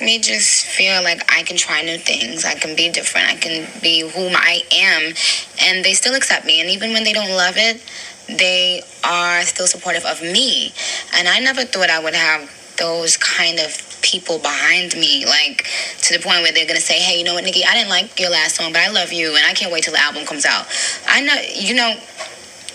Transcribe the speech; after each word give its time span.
me 0.00 0.18
just 0.18 0.66
feel 0.66 1.02
like 1.02 1.22
I 1.32 1.42
can 1.42 1.56
try 1.56 1.82
new 1.82 1.98
things. 1.98 2.44
I 2.44 2.54
can 2.54 2.76
be 2.76 2.90
different. 2.90 3.28
I 3.28 3.36
can 3.36 3.68
be 3.80 4.00
whom 4.00 4.34
I 4.34 4.62
am. 4.72 5.14
And 5.62 5.84
they 5.84 5.94
still 5.94 6.14
accept 6.14 6.46
me. 6.46 6.60
And 6.60 6.70
even 6.70 6.92
when 6.92 7.04
they 7.04 7.12
don't 7.12 7.30
love 7.30 7.54
it, 7.56 7.82
they 8.28 8.82
are 9.04 9.42
still 9.42 9.66
supportive 9.66 10.04
of 10.04 10.22
me. 10.22 10.72
And 11.16 11.28
I 11.28 11.40
never 11.40 11.64
thought 11.64 11.90
I 11.90 12.02
would 12.02 12.14
have 12.14 12.50
those 12.78 13.16
kind 13.16 13.58
of 13.58 13.86
people 14.02 14.38
behind 14.38 14.94
me, 14.94 15.26
like 15.26 15.66
to 16.02 16.16
the 16.16 16.22
point 16.22 16.42
where 16.42 16.52
they're 16.52 16.66
gonna 16.66 16.80
say, 16.80 16.98
"Hey, 16.98 17.18
you 17.18 17.24
know 17.24 17.34
what, 17.34 17.44
Nikki? 17.44 17.64
I 17.64 17.74
didn't 17.74 17.90
like 17.90 18.18
your 18.18 18.30
last 18.30 18.56
song, 18.56 18.72
but 18.72 18.80
I 18.80 18.88
love 18.88 19.12
you, 19.12 19.36
and 19.36 19.44
I 19.44 19.52
can't 19.52 19.70
wait 19.70 19.84
till 19.84 19.92
the 19.92 20.00
album 20.00 20.24
comes 20.24 20.46
out." 20.46 20.66
I 21.06 21.20
know, 21.20 21.34
you 21.54 21.74
know, 21.74 21.94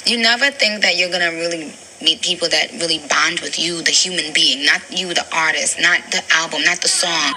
you 0.05 0.18
never 0.18 0.52
think 0.52 0.84
that 0.84 0.98
you're 0.98 1.10
gonna 1.10 1.32
really 1.32 1.73
meet 2.06 2.22
people 2.22 2.48
that 2.50 2.72
really 2.74 3.00
bond 3.10 3.40
with 3.40 3.58
you, 3.58 3.82
the 3.82 3.90
human 3.90 4.32
being, 4.32 4.64
not 4.64 4.82
you, 4.92 5.14
the 5.14 5.26
artist, 5.36 5.80
not 5.82 6.00
the 6.12 6.24
album, 6.32 6.62
not 6.64 6.80
the 6.82 6.88
song. 6.88 7.34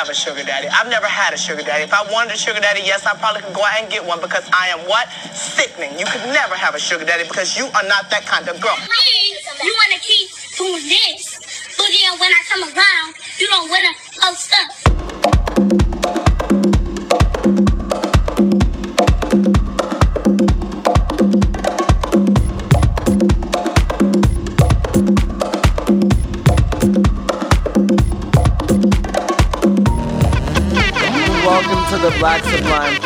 Have 0.00 0.08
a 0.08 0.14
sugar 0.14 0.42
daddy. 0.42 0.66
I've 0.66 0.88
never 0.88 1.04
had 1.04 1.34
a 1.34 1.36
sugar 1.36 1.60
daddy. 1.60 1.84
If 1.84 1.92
I 1.92 2.10
wanted 2.10 2.32
a 2.32 2.38
sugar 2.38 2.58
daddy, 2.58 2.80
yes, 2.80 3.04
I 3.04 3.12
probably 3.16 3.42
could 3.42 3.52
go 3.52 3.60
out 3.62 3.82
and 3.82 3.92
get 3.92 4.02
one 4.02 4.18
because 4.18 4.48
I 4.50 4.68
am 4.68 4.80
what? 4.88 5.12
Sickening. 5.36 5.98
You 5.98 6.06
could 6.06 6.24
never 6.32 6.54
have 6.54 6.74
a 6.74 6.78
sugar 6.80 7.04
daddy 7.04 7.24
because 7.28 7.54
you 7.58 7.66
are 7.66 7.84
not 7.84 8.08
that 8.08 8.24
kind 8.24 8.48
of 8.48 8.58
girl. 8.62 8.78
You 9.62 9.74
want 9.76 9.92
to 9.92 10.00
keep 10.00 10.30
doing 10.56 10.88
this. 10.88 11.36
But 11.76 11.92
then 11.92 12.18
when 12.18 12.32
I 12.32 12.40
come 12.48 12.62
around, 12.64 13.14
you 13.38 13.46
don't 13.48 13.68
want 13.68 13.84
to 13.84 14.20
post 14.24 14.56
up. 15.84 15.89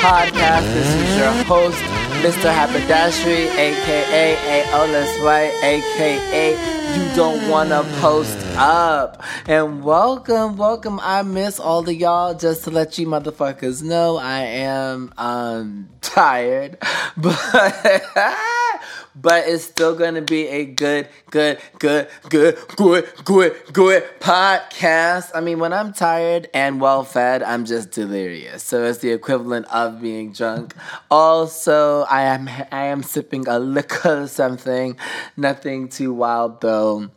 Podcast. 0.04 0.70
This 0.74 0.94
is 0.96 1.16
your 1.16 1.32
host, 1.44 1.78
Mr. 2.20 2.52
Haberdashery, 2.52 3.48
aka 3.56 4.36
Aolis 4.70 5.24
White, 5.24 5.54
aka 5.64 6.50
You 6.94 7.16
Don't 7.16 7.48
Wanna 7.48 7.82
Post 8.02 8.36
Up. 8.58 9.22
And 9.46 9.82
welcome, 9.82 10.58
welcome. 10.58 11.00
I 11.02 11.22
miss 11.22 11.58
all 11.58 11.88
of 11.88 11.94
y'all. 11.94 12.34
Just 12.34 12.64
to 12.64 12.70
let 12.70 12.98
you 12.98 13.06
motherfuckers 13.06 13.82
know, 13.82 14.18
I 14.18 14.40
am 14.40 15.10
um 15.16 15.88
tired, 16.02 16.76
but 17.16 18.02
but 19.14 19.46
it's 19.46 19.64
still 19.64 19.94
gonna 19.94 20.22
be 20.22 20.48
a 20.48 20.64
good, 20.64 21.08
good, 21.30 21.58
good, 21.78 22.08
good, 22.28 22.58
good, 22.76 23.06
good, 23.24 23.54
good 23.72 24.02
podcast. 24.20 25.30
I 25.34 25.40
mean, 25.40 25.58
when 25.58 25.72
I'm 25.72 25.92
tired 25.92 26.48
and 26.52 26.80
well 26.80 27.04
fed, 27.04 27.42
I'm 27.42 27.64
just 27.64 27.90
delirious. 27.92 28.62
So 28.62 28.84
it's 28.84 28.98
the 28.98 29.10
equivalent 29.10 29.66
of 29.66 30.00
being 30.00 30.32
drunk. 30.32 30.74
Also, 31.10 32.02
I 32.02 32.22
am 32.22 32.48
I 32.72 32.86
am 32.86 33.02
sipping 33.02 33.46
a 33.48 33.58
liquor 33.58 34.22
or 34.22 34.28
something. 34.28 34.96
Nothing 35.36 35.88
too 35.88 36.12
wild 36.12 36.60
though, 36.60 37.10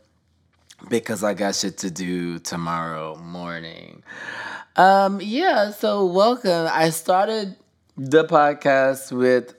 because 0.88 1.24
I 1.24 1.34
got 1.34 1.54
shit 1.56 1.78
to 1.78 1.90
do 1.90 2.38
tomorrow 2.38 3.16
morning. 3.16 4.02
Um, 4.76 5.20
yeah, 5.20 5.72
so 5.72 6.06
welcome. 6.06 6.68
I 6.70 6.90
started 6.90 7.56
the 7.96 8.24
podcast 8.24 9.10
with 9.10 9.54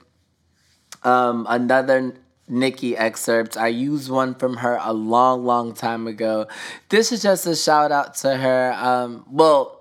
um 1.03 1.45
another 1.49 2.13
Nikki 2.49 2.97
excerpt. 2.97 3.57
I 3.57 3.67
used 3.67 4.09
one 4.09 4.35
from 4.35 4.57
her 4.57 4.79
a 4.81 4.93
long, 4.93 5.45
long 5.45 5.73
time 5.73 6.07
ago. 6.07 6.47
This 6.89 7.11
is 7.11 7.21
just 7.21 7.45
a 7.45 7.55
shout 7.55 7.91
out 7.91 8.15
to 8.15 8.35
her. 8.35 8.73
Um, 8.73 9.25
well, 9.29 9.79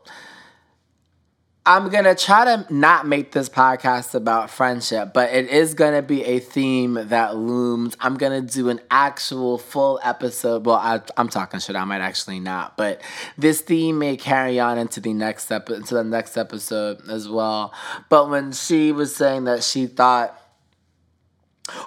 I'm 1.68 1.90
gonna 1.90 2.14
try 2.14 2.46
to 2.46 2.72
not 2.72 3.06
make 3.06 3.32
this 3.32 3.50
podcast 3.50 4.14
about 4.14 4.48
friendship, 4.48 5.12
but 5.12 5.30
it 5.34 5.50
is 5.50 5.74
gonna 5.74 6.00
be 6.00 6.24
a 6.24 6.38
theme 6.38 6.94
that 6.94 7.36
looms. 7.36 7.94
I'm 8.00 8.16
gonna 8.16 8.40
do 8.40 8.70
an 8.70 8.80
actual 8.90 9.58
full 9.58 10.00
episode. 10.02 10.64
Well, 10.64 10.76
I, 10.76 11.02
am 11.18 11.28
talking 11.28 11.60
shit. 11.60 11.76
I 11.76 11.84
might 11.84 12.00
actually 12.00 12.40
not, 12.40 12.78
but 12.78 13.02
this 13.36 13.60
theme 13.60 13.98
may 13.98 14.16
carry 14.16 14.58
on 14.58 14.78
into 14.78 14.98
the 14.98 15.12
next 15.12 15.50
into 15.50 15.92
the 15.94 16.04
next 16.04 16.38
episode 16.38 17.06
as 17.06 17.28
well. 17.28 17.74
But 18.08 18.30
when 18.30 18.52
she 18.52 18.90
was 18.90 19.14
saying 19.14 19.44
that 19.44 19.62
she 19.62 19.88
thought 19.88 20.40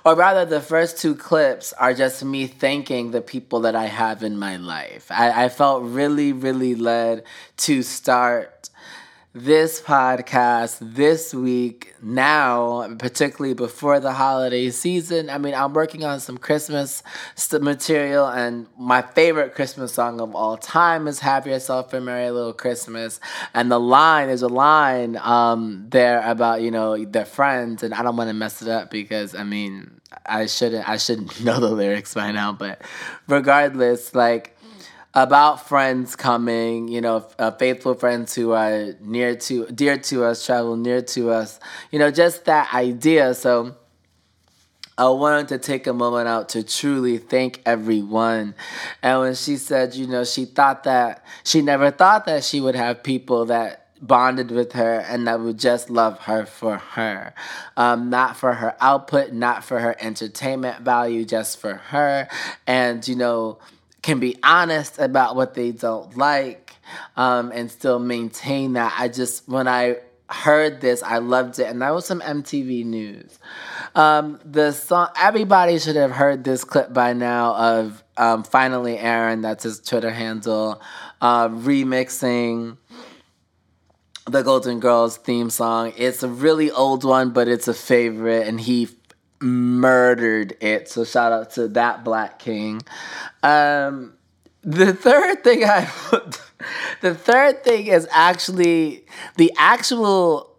or 0.06 0.16
rather 0.16 0.46
the 0.46 0.62
first 0.62 0.98
two 0.98 1.16
clips 1.16 1.74
are 1.74 1.94
just 1.94 2.24
me 2.24 2.48
thanking 2.48 3.12
the 3.12 3.22
people 3.22 3.62
that 3.62 3.76
I 3.76 3.86
have 3.86 4.24
in 4.24 4.38
my 4.38 4.58
life. 4.58 5.08
I, 5.12 5.46
I 5.46 5.50
felt 5.50 5.84
really, 5.84 6.34
really 6.34 6.76
led 6.76 7.24
to 7.58 7.84
start 7.84 8.61
this 9.34 9.80
podcast 9.82 10.78
this 10.82 11.34
week 11.34 11.94
now, 12.02 12.94
particularly 12.98 13.54
before 13.54 14.02
the 14.02 14.12
holiday 14.12 14.70
season. 14.70 15.30
I 15.30 15.38
mean, 15.38 15.54
I'm 15.54 15.74
working 15.74 16.04
on 16.04 16.20
some 16.20 16.38
Christmas 16.38 17.02
material, 17.54 18.28
and 18.28 18.68
my 18.78 19.02
favorite 19.02 19.56
Christmas 19.56 19.94
song 19.94 20.20
of 20.20 20.36
all 20.36 20.58
time 20.58 21.08
is 21.08 21.20
Have 21.20 21.48
Yourself 21.48 21.94
a 21.94 22.02
Merry 22.02 22.30
Little 22.30 22.52
Christmas. 22.52 23.22
And 23.54 23.72
the 23.72 23.80
line 23.80 24.28
is 24.28 24.42
a 24.42 24.50
line 24.50 25.16
um, 25.16 25.86
there 25.90 26.22
about, 26.30 26.62
you 26.62 26.72
know, 26.72 27.06
their 27.06 27.26
friends, 27.26 27.84
and 27.84 27.94
I 27.94 28.04
don't 28.04 28.18
want 28.18 28.30
to 28.30 28.34
mess 28.34 28.62
it 28.62 28.68
up 28.68 28.92
because, 28.92 29.34
I 29.34 29.44
mean, 29.44 30.02
I 30.26 30.46
shouldn't 30.48 30.88
I 30.90 30.98
shouldn't 30.98 31.42
know 31.44 31.60
the 31.62 31.72
lyrics 31.72 32.14
by 32.14 32.34
now, 32.34 32.52
but 32.52 32.82
regardless, 33.28 34.14
like 34.14 34.58
about 35.14 35.68
friends 35.68 36.16
coming, 36.16 36.88
you 36.88 37.02
know, 37.02 37.28
uh, 37.38 37.52
faithful 37.52 37.94
friends 37.96 38.34
who 38.34 38.52
are 38.52 38.94
near 39.02 39.36
to, 39.36 39.66
dear 39.68 39.98
to 39.98 40.24
us, 40.24 40.46
travel 40.46 40.78
near 40.78 41.02
to 41.02 41.32
us, 41.32 41.60
you 41.92 42.00
know, 42.00 42.12
just 42.12 42.46
that 42.46 42.74
idea. 42.74 43.34
So 43.34 43.76
I 44.98 45.10
wanted 45.10 45.50
to 45.50 45.58
take 45.58 45.88
a 45.88 45.94
moment 45.94 46.28
out 46.28 46.50
to 46.50 46.64
truly 46.64 47.18
thank 47.18 47.62
everyone. 47.66 48.56
And 49.02 49.20
when 49.20 49.36
she 49.36 49.58
said, 49.58 49.96
you 49.96 50.08
know, 50.08 50.24
she 50.24 50.46
thought 50.46 50.84
that, 50.86 51.26
she 51.44 51.62
never 51.62 51.92
thought 51.92 52.26
that 52.26 52.44
she 52.44 52.62
would 52.62 52.76
have 52.76 53.04
people 53.04 53.46
that 53.46 53.88
bonded 54.02 54.50
with 54.50 54.74
her 54.74 55.00
and 55.00 55.28
that 55.28 55.40
would 55.40 55.60
just 55.60 55.90
love 55.90 56.20
her 56.20 56.46
for 56.46 56.78
her. 56.78 57.34
Um, 57.78 58.10
not 58.10 58.38
for 58.38 58.54
her 58.54 58.76
output, 58.80 59.32
not 59.34 59.64
for 59.64 59.80
her 59.80 59.96
entertainment 60.00 60.82
value, 60.82 61.26
just 61.26 61.60
for 61.60 61.76
her. 61.76 62.28
And, 62.66 63.08
you 63.08 63.16
know, 63.16 63.60
can 64.02 64.20
be 64.20 64.38
honest 64.44 64.98
about 65.00 65.36
what 65.36 65.54
they 65.54 65.72
don't 65.72 66.18
like 66.18 66.76
um, 67.16 67.52
and 67.54 67.70
still 67.70 68.00
maintain 68.00 68.74
that. 68.74 68.96
I 68.98 69.08
just, 69.08 69.48
when 69.48 69.68
I 69.68 69.98
heard 70.30 70.82
this, 70.82 71.04
I 71.04 71.20
loved 71.20 71.60
it. 71.60 71.68
And 71.68 71.82
that 71.82 71.94
was 71.94 72.06
some 72.06 72.22
MTV 72.22 72.86
news. 72.86 73.38
Um, 73.94 74.40
the 74.44 74.72
song, 74.72 75.10
everybody 75.18 75.78
should 75.78 75.98
have 75.98 76.12
heard 76.12 76.44
this 76.44 76.64
clip 76.64 76.94
by 76.94 77.14
now 77.14 77.56
of 77.56 78.04
um, 78.18 78.44
Finally 78.44 78.98
Aaron, 78.98 79.42
that's 79.42 79.64
his 79.64 79.80
Twitter 79.80 80.12
handle, 80.12 80.82
uh, 81.20 81.50
remixing 81.50 82.78
the 84.26 84.42
Golden 84.42 84.80
Girls 84.80 85.18
theme 85.18 85.50
song. 85.50 85.94
It's 85.98 86.24
a 86.24 86.28
really 86.30 86.72
old 86.72 87.04
one, 87.04 87.32
but 87.32 87.48
it's 87.48 87.68
a 87.68 87.74
favorite, 87.74 88.48
and 88.48 88.62
he 88.62 88.88
murdered 89.42 90.56
it. 90.62 90.90
So 90.90 91.04
shout 91.04 91.32
out 91.32 91.52
to 91.52 91.68
that 91.70 92.04
Black 92.04 92.40
King. 92.40 92.82
Um, 93.44 94.14
the 94.62 94.94
third 94.94 95.44
thing 95.44 95.64
I, 95.64 95.92
the 97.02 97.16
third 97.16 97.64
thing 97.64 97.88
is 97.88 98.08
actually 98.12 99.06
the 99.38 99.52
actual 99.58 100.56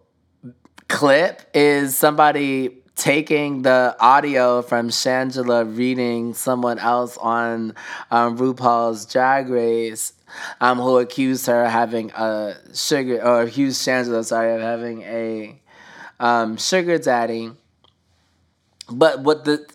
clip 0.87 1.41
is 1.53 1.97
somebody 1.97 2.83
taking 2.95 3.63
the 3.63 3.95
audio 3.99 4.61
from 4.61 4.89
Shangela 4.89 5.75
reading 5.75 6.33
someone 6.33 6.77
else 6.77 7.17
on 7.17 7.73
um, 8.11 8.37
RuPaul's 8.37 9.05
Drag 9.05 9.49
Race, 9.49 10.13
um, 10.61 10.77
who 10.77 10.99
accused 10.99 11.47
her 11.47 11.65
of 11.65 11.71
having 11.71 12.11
a 12.11 12.55
sugar 12.73 13.23
or 13.23 13.41
accused 13.41 13.85
Shangela, 13.85 14.23
sorry, 14.23 14.53
of 14.53 14.61
having 14.61 15.01
a 15.03 15.59
um, 16.19 16.57
sugar 16.57 16.97
daddy. 16.97 17.51
But 18.89 19.21
what 19.21 19.45
the 19.45 19.65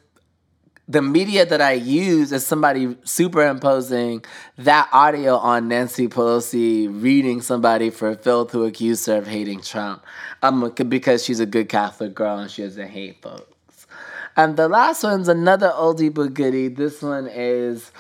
the 0.88 1.02
media 1.02 1.44
that 1.44 1.60
I 1.60 1.72
use 1.72 2.32
is 2.32 2.46
somebody 2.46 2.96
superimposing 3.05 4.25
that 4.56 4.88
audio 4.90 5.37
on 5.37 5.69
Nancy 5.69 6.08
Pelosi 6.08 6.88
reading 7.02 7.43
somebody 7.43 7.90
for 7.90 8.14
filth 8.14 8.52
who 8.52 8.64
accused 8.64 9.06
her 9.06 9.16
of 9.16 9.26
hating 9.26 9.60
Trump 9.60 10.02
um, 10.43 10.72
because 10.88 11.22
she's 11.22 11.40
a 11.40 11.46
good 11.46 11.69
Catholic 11.69 12.14
girl 12.14 12.38
and 12.38 12.50
she 12.50 12.62
doesn't 12.62 12.88
hate 12.88 13.20
folks. 13.20 13.87
And 14.34 14.56
the 14.56 14.66
last 14.69 15.02
one's 15.05 15.28
another 15.28 15.70
oldie 15.76 16.12
but 16.12 16.32
goodie. 16.32 16.69
This 16.69 17.02
one 17.02 17.26
is, 17.26 17.93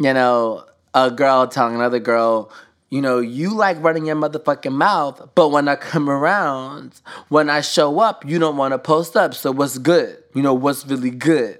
you 0.00 0.12
know, 0.12 0.64
a 0.94 1.10
girl 1.10 1.46
telling 1.46 1.76
another 1.76 2.00
girl, 2.00 2.50
you 2.92 3.00
know, 3.00 3.20
you 3.20 3.54
like 3.54 3.82
running 3.82 4.04
your 4.04 4.16
motherfucking 4.16 4.74
mouth, 4.74 5.30
but 5.34 5.48
when 5.48 5.66
I 5.66 5.76
come 5.76 6.10
around, 6.10 7.00
when 7.30 7.48
I 7.48 7.62
show 7.62 8.00
up, 8.00 8.22
you 8.28 8.38
don't 8.38 8.58
want 8.58 8.72
to 8.72 8.78
post 8.78 9.16
up. 9.16 9.32
So 9.32 9.50
what's 9.50 9.78
good? 9.78 10.22
You 10.34 10.42
know, 10.42 10.52
what's 10.52 10.86
really 10.86 11.08
good? 11.08 11.58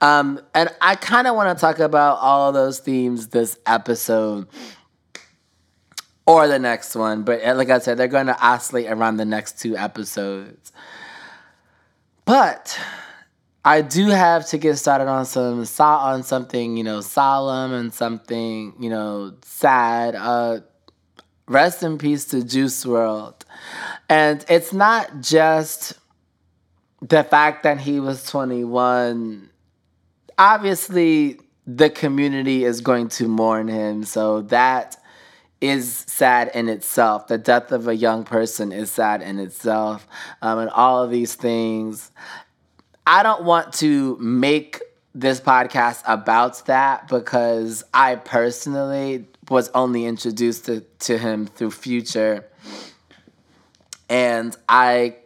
Um, 0.00 0.40
and 0.54 0.70
I 0.80 0.94
kind 0.94 1.26
of 1.26 1.36
want 1.36 1.54
to 1.54 1.60
talk 1.60 1.78
about 1.78 2.20
all 2.20 2.48
of 2.48 2.54
those 2.54 2.78
themes 2.78 3.28
this 3.28 3.58
episode 3.66 4.48
or 6.24 6.48
the 6.48 6.58
next 6.58 6.94
one. 6.94 7.22
But 7.22 7.44
uh, 7.44 7.54
like 7.54 7.68
I 7.68 7.78
said, 7.78 7.98
they're 7.98 8.08
going 8.08 8.28
to 8.28 8.40
oscillate 8.42 8.86
around 8.86 9.18
the 9.18 9.26
next 9.26 9.60
two 9.60 9.76
episodes. 9.76 10.72
But 12.24 12.80
I 13.64 13.82
do 13.82 14.08
have 14.08 14.46
to 14.48 14.58
get 14.58 14.76
started 14.76 15.06
on 15.06 15.24
some 15.24 15.64
on 15.78 16.22
something 16.24 16.76
you 16.76 16.82
know 16.82 17.00
solemn 17.00 17.72
and 17.72 17.94
something 17.94 18.74
you 18.80 18.90
know 18.90 19.34
sad. 19.42 20.16
Uh, 20.16 20.60
rest 21.46 21.82
in 21.82 21.98
peace 21.98 22.24
to 22.26 22.42
Juice 22.42 22.84
WRLD, 22.84 23.42
and 24.08 24.44
it's 24.48 24.72
not 24.72 25.20
just 25.20 25.94
the 27.00 27.22
fact 27.22 27.62
that 27.62 27.80
he 27.80 28.00
was 28.00 28.26
twenty 28.26 28.64
one. 28.64 29.50
Obviously, 30.38 31.38
the 31.64 31.88
community 31.88 32.64
is 32.64 32.80
going 32.80 33.08
to 33.10 33.28
mourn 33.28 33.68
him, 33.68 34.02
so 34.02 34.42
that 34.42 34.96
is 35.60 36.04
sad 36.08 36.50
in 36.52 36.68
itself. 36.68 37.28
The 37.28 37.38
death 37.38 37.70
of 37.70 37.86
a 37.86 37.94
young 37.94 38.24
person 38.24 38.72
is 38.72 38.90
sad 38.90 39.22
in 39.22 39.38
itself, 39.38 40.08
um, 40.40 40.58
and 40.58 40.70
all 40.70 41.04
of 41.04 41.12
these 41.12 41.36
things. 41.36 42.10
I 43.06 43.22
don't 43.22 43.44
want 43.44 43.74
to 43.74 44.16
make 44.18 44.80
this 45.14 45.40
podcast 45.40 46.02
about 46.06 46.66
that 46.66 47.08
because 47.08 47.84
I 47.92 48.16
personally 48.16 49.26
was 49.50 49.70
only 49.74 50.06
introduced 50.06 50.66
to, 50.66 50.80
to 51.00 51.18
him 51.18 51.46
through 51.46 51.72
Future. 51.72 52.48
And 54.08 54.56
I, 54.68 55.16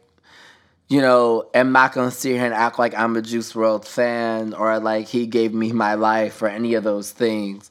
you 0.89 1.01
know, 1.01 1.49
am 1.55 1.73
not 1.73 1.93
gonna 1.93 2.11
sit 2.11 2.33
here 2.33 2.45
and 2.45 2.55
act 2.55 2.79
like 2.79 2.95
I'm 2.97 3.17
a 3.17 3.23
Juice 3.23 3.53
WRLD 3.53 3.85
fan 3.87 4.55
or 4.55 4.79
like 4.81 5.07
he 5.09 5.27
gave 5.27 5.53
me 5.53 5.73
my 5.73 5.95
life 5.95 6.41
or 6.41 6.49
any 6.49 6.75
of 6.75 6.85
those 6.85 7.11
things. 7.11 7.71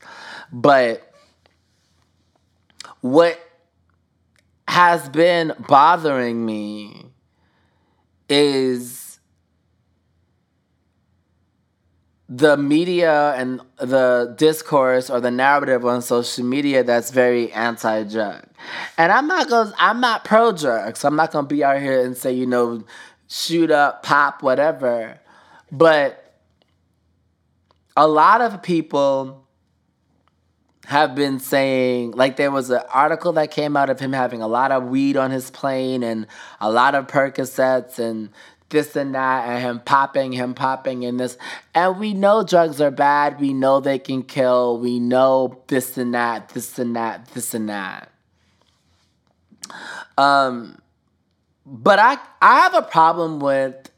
But 0.52 1.02
what 3.02 3.40
has 4.68 5.10
been 5.10 5.54
bothering 5.68 6.46
me 6.46 7.08
is 8.30 9.05
the 12.28 12.58
media 12.58 13.34
and 13.36 13.62
the 13.78 14.34
discourse 14.38 15.10
or 15.10 15.20
the 15.22 15.30
narrative 15.30 15.86
on 15.86 16.02
social 16.02 16.44
media 16.44 16.84
that's 16.84 17.12
very 17.12 17.52
anti-drug. 17.52 18.44
And 18.98 19.12
I'm 19.12 19.28
not 19.28 19.48
going 19.48 19.72
I'm 19.78 20.02
not 20.02 20.26
pro 20.26 20.52
drug, 20.52 20.98
so 20.98 21.08
I'm 21.08 21.16
not 21.16 21.32
going 21.32 21.46
to 21.46 21.54
be 21.54 21.64
out 21.64 21.80
here 21.80 22.04
and 22.04 22.18
say, 22.18 22.34
you 22.34 22.48
know, 22.48 22.84
shoot 23.28 23.70
up, 23.70 24.02
pop, 24.02 24.42
whatever. 24.42 25.20
But 25.72 26.40
a 27.96 28.08
lot 28.08 28.42
of 28.42 28.64
people 28.64 29.46
have 30.86 31.16
been 31.16 31.40
saying 31.40 32.12
like 32.12 32.38
there 32.38 32.52
was 32.52 32.70
an 32.70 32.82
article 32.94 33.34
that 33.34 33.50
came 33.50 33.76
out 33.76 33.90
of 33.90 34.00
him 34.00 34.14
having 34.14 34.42
a 34.42 34.48
lot 34.48 34.72
of 34.72 34.84
weed 34.86 35.18
on 35.18 35.32
his 35.32 35.50
plane 35.50 36.04
and 36.04 36.28
a 36.62 36.72
lot 36.72 36.94
of 36.94 37.08
Percocets 37.08 37.98
and 37.98 38.30
this 38.76 38.98
and 38.98 39.16
that 39.16 39.48
and 39.48 39.64
him 39.64 39.80
popping, 39.80 40.34
him 40.34 40.54
popping 40.54 41.06
and 41.06 41.18
this. 41.18 41.38
And 41.74 41.98
we 41.98 42.14
know 42.14 42.44
drugs 42.44 42.82
are 42.82 42.92
bad. 42.92 43.40
We 43.40 43.54
know 43.54 43.80
they 43.80 44.00
can 44.00 44.22
kill. 44.22 44.78
We 44.80 45.00
know 45.00 45.64
this 45.68 45.98
and 45.98 46.14
that, 46.14 46.50
this 46.50 46.78
and 46.78 46.94
that, 46.98 47.28
this 47.28 47.54
and 47.54 47.70
that. 47.70 48.12
Um, 50.18 50.78
but 51.66 52.00
I 52.00 52.18
I 52.42 52.56
have 52.60 52.76
a 52.76 52.82
problem 52.82 53.40
with 53.40 53.90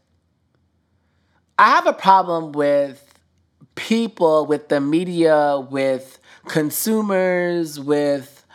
I 1.58 1.70
have 1.72 1.88
a 1.88 1.94
problem 1.94 2.52
with 2.52 3.04
people, 3.74 4.46
with 4.46 4.70
the 4.70 4.80
media, 4.80 5.60
with 5.60 6.20
consumers, 6.48 7.80
with 7.80 8.46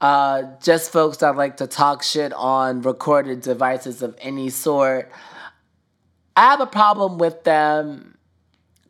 uh, 0.00 0.44
just 0.62 0.92
folks 0.92 1.16
that 1.18 1.34
like 1.36 1.56
to 1.56 1.66
talk 1.66 2.04
shit 2.04 2.32
on 2.32 2.82
recorded 2.82 3.40
devices 3.40 4.02
of 4.02 4.16
any 4.20 4.50
sort. 4.50 5.10
I 6.36 6.42
have 6.50 6.60
a 6.60 6.66
problem 6.66 7.18
with 7.18 7.44
them 7.44 8.18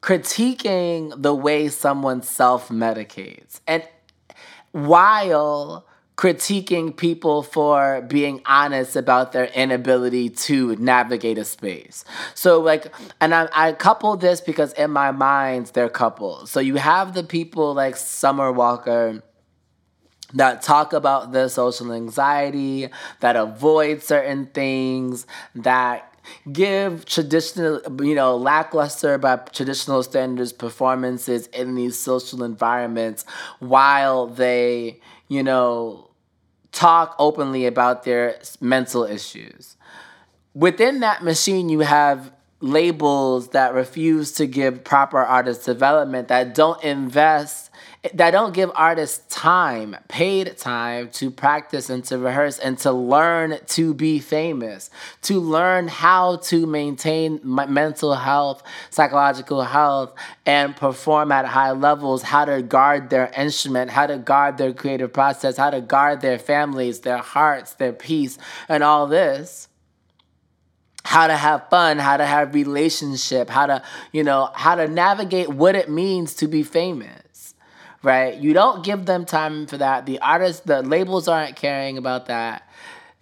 critiquing 0.00 1.20
the 1.20 1.34
way 1.34 1.68
someone 1.68 2.22
self 2.22 2.68
medicates 2.68 3.60
and 3.66 3.82
while 4.72 5.86
critiquing 6.16 6.96
people 6.96 7.42
for 7.42 8.02
being 8.02 8.40
honest 8.46 8.94
about 8.96 9.32
their 9.32 9.46
inability 9.46 10.28
to 10.30 10.76
navigate 10.76 11.38
a 11.38 11.44
space. 11.44 12.04
So 12.34 12.60
like 12.60 12.92
and 13.20 13.34
I, 13.34 13.48
I 13.52 13.72
couple 13.72 14.16
this 14.16 14.40
because 14.40 14.72
in 14.74 14.90
my 14.90 15.10
mind 15.10 15.66
they're 15.74 15.88
couples. 15.88 16.50
So 16.50 16.60
you 16.60 16.76
have 16.76 17.14
the 17.14 17.24
people 17.24 17.74
like 17.74 17.96
Summer 17.96 18.52
Walker 18.52 19.22
that 20.34 20.62
talk 20.62 20.92
about 20.92 21.32
the 21.32 21.48
social 21.48 21.92
anxiety, 21.92 22.88
that 23.20 23.36
avoid 23.36 24.02
certain 24.02 24.46
things, 24.46 25.26
that 25.54 26.13
give 26.52 27.04
traditional, 27.04 27.80
you 28.02 28.14
know, 28.14 28.36
lackluster 28.36 29.18
by 29.18 29.36
traditional 29.36 30.02
standards 30.02 30.52
performances 30.52 31.46
in 31.48 31.74
these 31.74 31.98
social 31.98 32.42
environments 32.42 33.24
while 33.60 34.26
they, 34.26 35.00
you 35.28 35.42
know, 35.42 36.10
talk 36.72 37.14
openly 37.18 37.66
about 37.66 38.02
their 38.02 38.38
mental 38.60 39.04
issues. 39.04 39.76
Within 40.54 41.00
that 41.00 41.22
machine, 41.22 41.68
you 41.68 41.80
have 41.80 42.32
labels 42.60 43.48
that 43.48 43.74
refuse 43.74 44.32
to 44.32 44.46
give 44.46 44.84
proper 44.84 45.18
artist 45.18 45.64
development, 45.64 46.28
that 46.28 46.54
don't 46.54 46.82
invest 46.82 47.70
that 48.12 48.32
don't 48.32 48.52
give 48.52 48.70
artists 48.74 49.34
time, 49.34 49.96
paid 50.08 50.58
time 50.58 51.08
to 51.08 51.30
practice 51.30 51.88
and 51.88 52.04
to 52.04 52.18
rehearse 52.18 52.58
and 52.58 52.76
to 52.78 52.92
learn 52.92 53.58
to 53.68 53.94
be 53.94 54.18
famous, 54.18 54.90
to 55.22 55.40
learn 55.40 55.88
how 55.88 56.36
to 56.36 56.66
maintain 56.66 57.40
mental 57.42 58.14
health, 58.14 58.62
psychological 58.90 59.62
health, 59.62 60.12
and 60.44 60.76
perform 60.76 61.32
at 61.32 61.46
high 61.46 61.70
levels, 61.70 62.22
how 62.22 62.44
to 62.44 62.60
guard 62.60 63.08
their 63.08 63.30
instrument, 63.36 63.90
how 63.90 64.06
to 64.06 64.18
guard 64.18 64.58
their 64.58 64.74
creative 64.74 65.12
process, 65.12 65.56
how 65.56 65.70
to 65.70 65.80
guard 65.80 66.20
their 66.20 66.38
families, 66.38 67.00
their 67.00 67.18
hearts, 67.18 67.72
their 67.74 67.92
peace, 67.92 68.36
and 68.68 68.82
all 68.82 69.06
this. 69.06 69.68
How 71.06 71.26
to 71.26 71.36
have 71.36 71.68
fun, 71.68 71.98
how 71.98 72.16
to 72.16 72.24
have 72.24 72.54
relationship, 72.54 73.50
how 73.50 73.66
to, 73.66 73.82
you 74.10 74.24
know, 74.24 74.48
how 74.54 74.74
to 74.74 74.88
navigate 74.88 75.50
what 75.50 75.74
it 75.74 75.90
means 75.90 76.32
to 76.36 76.48
be 76.48 76.62
famous 76.62 77.23
right? 78.04 78.36
You 78.36 78.52
don't 78.52 78.84
give 78.84 79.06
them 79.06 79.24
time 79.24 79.66
for 79.66 79.78
that. 79.78 80.06
The 80.06 80.20
artists, 80.20 80.60
the 80.60 80.82
labels 80.82 81.26
aren't 81.28 81.56
caring 81.56 81.98
about 81.98 82.26
that. 82.26 82.68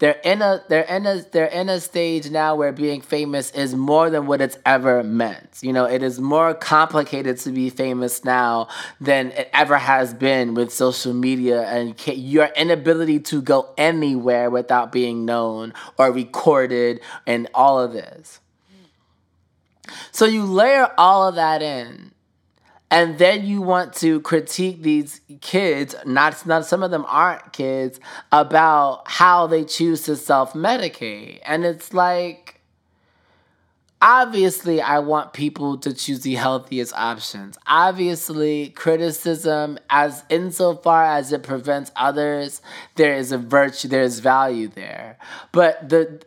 They're 0.02 0.20
in 0.24 0.42
a 0.42 0.60
they're 0.68 0.82
in 0.82 1.06
a 1.06 1.22
they're 1.30 1.46
in 1.46 1.68
a 1.68 1.78
stage 1.78 2.28
now 2.28 2.56
where 2.56 2.72
being 2.72 3.00
famous 3.00 3.52
is 3.52 3.76
more 3.76 4.10
than 4.10 4.26
what 4.26 4.40
it's 4.40 4.58
ever 4.66 5.04
meant. 5.04 5.60
You 5.60 5.72
know, 5.72 5.84
it 5.84 6.02
is 6.02 6.18
more 6.18 6.54
complicated 6.54 7.38
to 7.38 7.52
be 7.52 7.70
famous 7.70 8.24
now 8.24 8.66
than 9.00 9.30
it 9.30 9.48
ever 9.52 9.78
has 9.78 10.12
been 10.12 10.54
with 10.54 10.72
social 10.72 11.14
media 11.14 11.62
and 11.68 11.94
your 12.04 12.46
inability 12.56 13.20
to 13.20 13.40
go 13.40 13.72
anywhere 13.78 14.50
without 14.50 14.90
being 14.90 15.24
known 15.24 15.72
or 15.96 16.10
recorded 16.10 17.00
and 17.24 17.48
all 17.54 17.78
of 17.78 17.92
this. 17.92 18.40
So 20.10 20.26
you 20.26 20.42
layer 20.42 20.88
all 20.98 21.28
of 21.28 21.36
that 21.36 21.62
in 21.62 22.11
and 22.92 23.16
then 23.16 23.46
you 23.46 23.62
want 23.62 23.94
to 23.94 24.20
critique 24.20 24.82
these 24.82 25.22
kids 25.40 25.96
not, 26.04 26.46
not 26.46 26.66
some 26.66 26.82
of 26.82 26.90
them 26.90 27.06
aren't 27.08 27.54
kids 27.54 27.98
about 28.30 29.04
how 29.06 29.46
they 29.46 29.64
choose 29.64 30.02
to 30.02 30.14
self-medicate. 30.14 31.40
And 31.46 31.64
it's 31.64 31.94
like 31.94 32.60
obviously 34.04 34.82
i 34.82 34.98
want 34.98 35.32
people 35.32 35.78
to 35.78 35.94
choose 35.94 36.20
the 36.20 36.34
healthiest 36.34 36.92
options. 36.94 37.56
Obviously 37.66 38.68
criticism 38.70 39.78
as 39.88 40.22
insofar 40.28 41.04
as 41.04 41.32
it 41.32 41.42
prevents 41.42 41.90
others 41.96 42.60
there 42.96 43.14
is 43.14 43.32
a 43.32 43.38
virtue 43.38 43.88
there 43.88 44.02
is 44.02 44.20
value 44.20 44.68
there. 44.68 45.16
But 45.50 45.88
the 45.88 46.22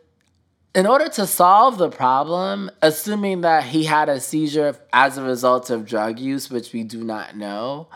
in 0.76 0.86
order 0.86 1.08
to 1.08 1.26
solve 1.26 1.78
the 1.78 1.88
problem, 1.88 2.70
assuming 2.82 3.40
that 3.40 3.64
he 3.64 3.84
had 3.84 4.10
a 4.10 4.20
seizure 4.20 4.76
as 4.92 5.16
a 5.16 5.22
result 5.22 5.70
of 5.70 5.86
drug 5.86 6.18
use, 6.18 6.50
which 6.50 6.74
we 6.74 6.84
do 6.84 7.02
not 7.02 7.34
know, 7.34 7.88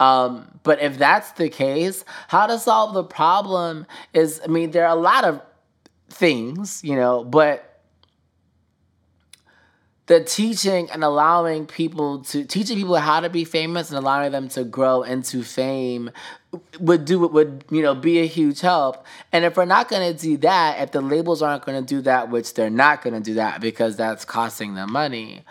um, 0.00 0.58
but 0.62 0.80
if 0.80 0.96
that's 0.96 1.32
the 1.32 1.50
case, 1.50 2.06
how 2.28 2.46
to 2.46 2.58
solve 2.58 2.94
the 2.94 3.04
problem 3.04 3.86
is, 4.14 4.40
I 4.42 4.46
mean, 4.46 4.70
there 4.70 4.86
are 4.86 4.96
a 4.96 5.00
lot 5.00 5.24
of 5.24 5.42
things, 6.08 6.82
you 6.82 6.96
know, 6.96 7.22
but 7.22 7.80
the 10.06 10.24
teaching 10.24 10.90
and 10.90 11.04
allowing 11.04 11.66
people 11.66 12.20
to 12.24 12.44
teaching 12.44 12.78
people 12.78 12.96
how 12.96 13.20
to 13.20 13.28
be 13.28 13.44
famous 13.44 13.90
and 13.90 13.98
allowing 13.98 14.32
them 14.32 14.48
to 14.48 14.64
grow 14.64 15.02
into 15.02 15.42
fame 15.42 16.10
would 16.80 17.04
do 17.04 17.20
would 17.20 17.64
you 17.70 17.82
know 17.82 17.94
be 17.94 18.18
a 18.20 18.26
huge 18.26 18.60
help. 18.60 19.06
And 19.32 19.44
if 19.44 19.56
we're 19.56 19.64
not 19.64 19.88
going 19.88 20.14
to 20.14 20.18
do 20.20 20.36
that 20.38 20.80
if 20.80 20.92
the 20.92 21.00
labels 21.00 21.42
aren't 21.42 21.64
going 21.64 21.80
to 21.80 21.86
do 21.86 22.02
that 22.02 22.30
which 22.30 22.54
they're 22.54 22.70
not 22.70 23.02
going 23.02 23.14
to 23.14 23.20
do 23.20 23.34
that 23.34 23.60
because 23.60 23.96
that's 23.96 24.24
costing 24.24 24.74
them 24.74 24.92
money 24.92 25.44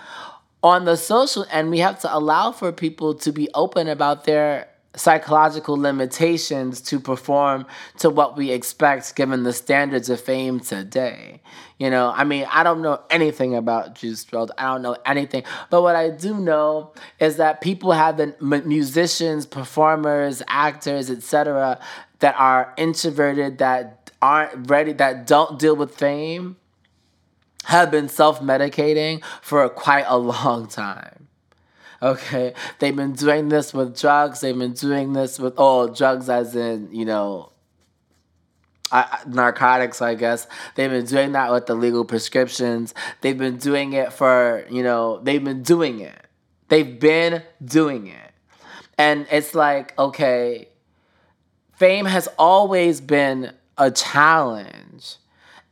on 0.63 0.85
the 0.85 0.95
social 0.95 1.45
and 1.51 1.69
we 1.69 1.79
have 1.79 1.99
to 1.99 2.15
allow 2.15 2.51
for 2.51 2.71
people 2.71 3.15
to 3.15 3.31
be 3.31 3.49
open 3.53 3.87
about 3.87 4.25
their 4.25 4.67
psychological 4.95 5.77
limitations 5.77 6.81
to 6.81 6.99
perform 6.99 7.65
to 7.99 8.09
what 8.09 8.35
we 8.35 8.51
expect 8.51 9.15
given 9.15 9.43
the 9.43 9.53
standards 9.53 10.09
of 10.09 10.19
fame 10.19 10.59
today. 10.59 11.41
You 11.77 11.89
know, 11.89 12.11
I 12.13 12.25
mean, 12.25 12.45
I 12.51 12.63
don't 12.63 12.81
know 12.81 13.01
anything 13.09 13.55
about 13.55 13.95
Juice 13.95 14.25
WRLD. 14.25 14.49
I 14.57 14.73
don't 14.73 14.81
know 14.81 14.97
anything. 15.05 15.43
But 15.69 15.81
what 15.81 15.95
I 15.95 16.09
do 16.09 16.35
know 16.35 16.93
is 17.19 17.37
that 17.37 17.61
people 17.61 17.93
have 17.93 18.17
been 18.17 18.35
musicians, 18.39 19.45
performers, 19.45 20.43
actors, 20.47 21.09
etc., 21.09 21.79
that 22.19 22.35
are 22.37 22.73
introverted, 22.77 23.57
that 23.59 24.11
aren't 24.21 24.69
ready, 24.69 24.93
that 24.93 25.25
don't 25.25 25.57
deal 25.57 25.75
with 25.75 25.95
fame, 25.95 26.57
have 27.65 27.91
been 27.91 28.09
self 28.09 28.41
medicating 28.41 29.23
for 29.41 29.67
quite 29.69 30.05
a 30.07 30.17
long 30.19 30.67
time. 30.67 31.27
Okay, 32.03 32.55
they've 32.79 32.95
been 32.95 33.13
doing 33.13 33.49
this 33.49 33.75
with 33.75 33.99
drugs. 33.99 34.41
They've 34.41 34.57
been 34.57 34.73
doing 34.73 35.13
this 35.13 35.37
with 35.37 35.53
oh 35.57 35.93
drugs, 35.93 36.29
as 36.29 36.55
in 36.55 36.89
you 36.91 37.05
know, 37.05 37.51
uh, 38.91 39.05
narcotics. 39.27 40.01
I 40.01 40.15
guess 40.15 40.47
they've 40.73 40.89
been 40.89 41.05
doing 41.05 41.33
that 41.33 41.51
with 41.51 41.67
the 41.67 41.75
legal 41.75 42.03
prescriptions. 42.03 42.95
They've 43.21 43.37
been 43.37 43.57
doing 43.57 43.93
it 43.93 44.11
for 44.13 44.65
you 44.71 44.81
know. 44.81 45.19
They've 45.19 45.43
been 45.43 45.61
doing 45.61 45.99
it. 45.99 46.25
They've 46.69 46.99
been 46.99 47.43
doing 47.63 48.07
it, 48.07 48.31
and 48.97 49.27
it's 49.29 49.53
like 49.53 49.97
okay, 49.99 50.69
fame 51.77 52.05
has 52.05 52.27
always 52.39 52.99
been 52.99 53.53
a 53.77 53.91
challenge. 53.91 55.17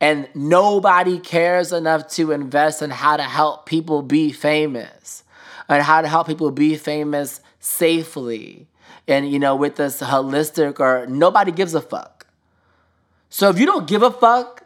And 0.02 0.28
nobody 0.34 1.18
cares 1.18 1.72
enough 1.72 2.08
to 2.12 2.32
invest 2.32 2.80
in 2.80 2.88
how 2.88 3.18
to 3.18 3.22
help 3.22 3.66
people 3.66 4.00
be 4.00 4.32
famous 4.32 5.24
and 5.70 5.82
how 5.82 6.02
to 6.02 6.08
help 6.08 6.26
people 6.26 6.50
be 6.50 6.76
famous 6.76 7.40
safely. 7.60 8.66
And 9.08 9.30
you 9.30 9.38
know 9.38 9.56
with 9.56 9.76
this 9.76 10.02
holistic 10.02 10.80
or 10.80 11.06
nobody 11.06 11.52
gives 11.52 11.74
a 11.74 11.80
fuck. 11.80 12.26
So 13.30 13.48
if 13.48 13.58
you 13.58 13.64
don't 13.64 13.88
give 13.88 14.02
a 14.02 14.10
fuck 14.10 14.64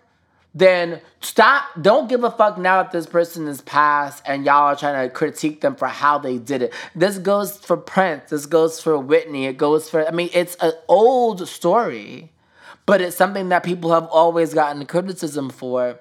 then 0.56 1.00
stop 1.20 1.64
don't 1.80 2.08
give 2.08 2.23
a 2.23 2.30
fuck 2.30 2.56
now 2.56 2.80
if 2.80 2.92
this 2.92 3.06
person 3.06 3.49
is 3.49 3.61
passed 3.62 4.23
and 4.25 4.44
y'all 4.44 4.68
are 4.68 4.76
trying 4.76 5.06
to 5.06 5.12
critique 5.12 5.61
them 5.61 5.75
for 5.75 5.88
how 5.88 6.16
they 6.16 6.38
did 6.38 6.62
it. 6.62 6.73
This 6.94 7.18
goes 7.18 7.58
for 7.58 7.76
prince 7.76 8.30
this 8.30 8.46
goes 8.46 8.80
for 8.80 8.96
whitney 8.99 9.46
it 9.46 9.56
goes 9.56 9.90
for 9.90 10.06
i 10.06 10.11
mean 10.11 10.30
it's 10.32 10.54
an 10.56 10.73
old 10.88 11.46
story 11.49 12.32
but 12.87 13.00
it's 13.00 13.16
something 13.16 13.49
that 13.49 13.64
people 13.64 13.92
have 13.92 14.06
always 14.06 14.54
gotten 14.54 14.87
criticism 14.87 15.50
for 15.50 15.99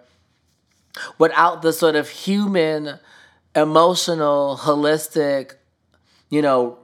without 1.17 1.61
the 1.63 1.73
sort 1.73 1.95
of 1.95 2.09
human 2.09 2.99
emotional, 3.55 4.57
holistic, 4.59 5.55
you 6.29 6.41
know, 6.41 6.79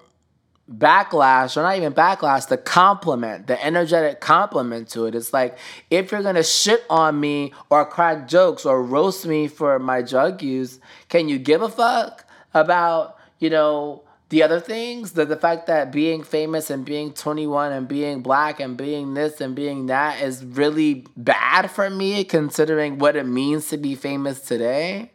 backlash, 0.71 1.57
or 1.57 1.63
not 1.63 1.75
even 1.77 1.93
backlash, 1.93 2.47
the 2.47 2.57
compliment, 2.57 3.47
the 3.47 3.63
energetic 3.63 4.19
compliment 4.19 4.87
to 4.89 5.05
it. 5.05 5.15
It's 5.15 5.33
like 5.33 5.57
if 5.89 6.11
you're 6.11 6.21
gonna 6.21 6.43
shit 6.43 6.83
on 6.89 7.19
me 7.19 7.53
or 7.69 7.85
crack 7.85 8.27
jokes 8.27 8.65
or 8.65 8.83
roast 8.83 9.25
me 9.25 9.47
for 9.47 9.79
my 9.79 10.01
drug 10.01 10.41
use, 10.43 10.79
can 11.07 11.27
you 11.27 11.39
give 11.39 11.61
a 11.61 11.69
fuck 11.69 12.25
about, 12.53 13.17
you 13.39 13.49
know, 13.49 14.03
the 14.29 14.43
other 14.43 14.59
things? 14.59 15.13
The, 15.13 15.25
the 15.25 15.35
fact 15.35 15.65
that 15.67 15.91
being 15.91 16.21
famous 16.23 16.69
and 16.69 16.85
being 16.85 17.13
21 17.13 17.71
and 17.71 17.87
being 17.87 18.21
black 18.21 18.59
and 18.59 18.77
being 18.77 19.15
this 19.15 19.41
and 19.41 19.55
being 19.55 19.87
that 19.87 20.21
is 20.21 20.45
really 20.45 21.05
bad 21.17 21.71
for 21.71 21.89
me 21.89 22.23
considering 22.23 22.99
what 22.99 23.15
it 23.15 23.25
means 23.25 23.69
to 23.69 23.77
be 23.77 23.95
famous 23.95 24.41
today? 24.41 25.11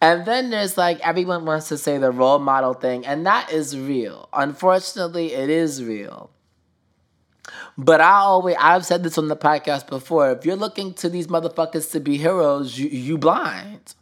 And 0.00 0.24
then 0.24 0.50
there's 0.50 0.78
like 0.78 0.98
everyone 1.00 1.44
wants 1.44 1.68
to 1.68 1.78
say 1.78 1.98
the 1.98 2.10
role 2.10 2.38
model 2.38 2.72
thing, 2.72 3.04
and 3.04 3.26
that 3.26 3.52
is 3.52 3.78
real. 3.78 4.28
Unfortunately, 4.32 5.34
it 5.34 5.50
is 5.50 5.84
real. 5.84 6.30
But 7.76 8.00
I 8.00 8.12
always 8.12 8.56
I've 8.58 8.86
said 8.86 9.02
this 9.02 9.18
on 9.18 9.28
the 9.28 9.36
podcast 9.36 9.88
before. 9.88 10.30
If 10.30 10.46
you're 10.46 10.56
looking 10.56 10.94
to 10.94 11.08
these 11.08 11.26
motherfuckers 11.26 11.90
to 11.92 12.00
be 12.00 12.16
heroes, 12.16 12.78
you 12.78 12.88
you 12.88 13.18
blind. 13.18 13.94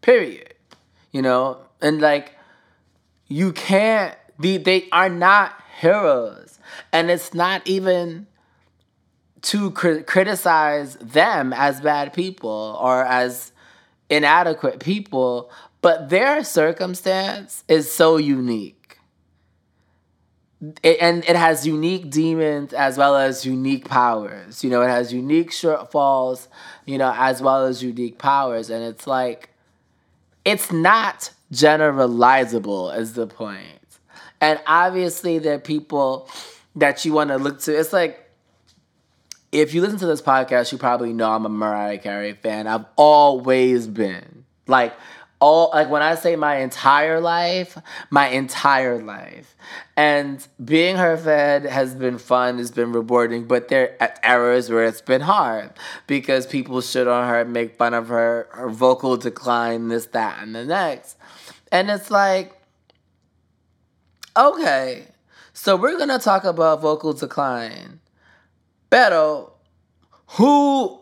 Period. 0.00 0.54
You 1.10 1.22
know, 1.22 1.58
and 1.80 2.00
like 2.00 2.36
you 3.26 3.52
can't 3.52 4.14
be 4.38 4.58
they 4.58 4.88
are 4.92 5.08
not 5.08 5.54
heroes. 5.80 6.58
And 6.92 7.10
it's 7.10 7.34
not 7.34 7.66
even 7.66 8.26
to 9.42 9.70
cr- 9.72 10.00
criticize 10.00 10.96
them 10.96 11.52
as 11.52 11.80
bad 11.80 12.12
people 12.12 12.78
or 12.80 13.04
as 13.04 13.52
inadequate 14.10 14.80
people, 14.80 15.50
but 15.80 16.10
their 16.10 16.44
circumstance 16.44 17.64
is 17.68 17.90
so 17.90 18.16
unique. 18.16 18.98
It, 20.82 20.98
and 21.00 21.24
it 21.24 21.36
has 21.36 21.66
unique 21.66 22.10
demons 22.10 22.74
as 22.74 22.98
well 22.98 23.16
as 23.16 23.46
unique 23.46 23.88
powers. 23.88 24.62
You 24.62 24.68
know, 24.68 24.82
it 24.82 24.88
has 24.88 25.10
unique 25.10 25.52
shortfalls, 25.52 26.48
you 26.84 26.98
know, 26.98 27.14
as 27.16 27.40
well 27.40 27.64
as 27.64 27.82
unique 27.82 28.18
powers. 28.18 28.68
And 28.68 28.84
it's 28.84 29.06
like, 29.06 29.48
it's 30.44 30.70
not 30.70 31.30
generalizable, 31.50 32.94
is 32.96 33.14
the 33.14 33.26
point. 33.26 33.98
And 34.42 34.60
obviously, 34.66 35.38
there 35.38 35.54
are 35.54 35.58
people 35.58 36.28
that 36.76 37.04
you 37.06 37.14
want 37.14 37.30
to 37.30 37.36
look 37.36 37.60
to. 37.60 37.78
It's 37.78 37.92
like, 37.92 38.29
if 39.52 39.74
you 39.74 39.80
listen 39.80 39.98
to 39.98 40.06
this 40.06 40.22
podcast, 40.22 40.72
you 40.72 40.78
probably 40.78 41.12
know 41.12 41.32
I'm 41.32 41.44
a 41.44 41.48
Mariah 41.48 41.98
Carey 41.98 42.34
fan. 42.34 42.66
I've 42.66 42.84
always 42.96 43.86
been. 43.86 44.44
Like 44.66 44.94
all 45.40 45.70
like 45.72 45.88
when 45.88 46.02
I 46.02 46.14
say 46.14 46.36
my 46.36 46.56
entire 46.56 47.20
life, 47.20 47.76
my 48.10 48.28
entire 48.28 49.02
life. 49.02 49.56
And 49.96 50.46
being 50.62 50.96
her 50.96 51.16
fan 51.16 51.64
has 51.64 51.94
been 51.94 52.18
fun, 52.18 52.60
it's 52.60 52.70
been 52.70 52.92
rewarding, 52.92 53.46
but 53.46 53.68
there 53.68 53.96
are 54.00 54.14
eras 54.22 54.70
where 54.70 54.84
it's 54.84 55.00
been 55.00 55.22
hard 55.22 55.72
because 56.06 56.46
people 56.46 56.80
shit 56.80 57.08
on 57.08 57.28
her, 57.28 57.44
make 57.44 57.76
fun 57.76 57.94
of 57.94 58.08
her, 58.08 58.48
her 58.52 58.68
vocal 58.68 59.16
decline, 59.16 59.88
this, 59.88 60.06
that, 60.06 60.42
and 60.42 60.54
the 60.54 60.64
next. 60.64 61.16
And 61.72 61.90
it's 61.90 62.10
like, 62.10 62.60
okay, 64.36 65.06
so 65.52 65.74
we're 65.74 65.98
gonna 65.98 66.18
talk 66.18 66.44
about 66.44 66.82
vocal 66.82 67.12
decline 67.12 68.00
Pero 68.90 69.52
who 70.26 71.00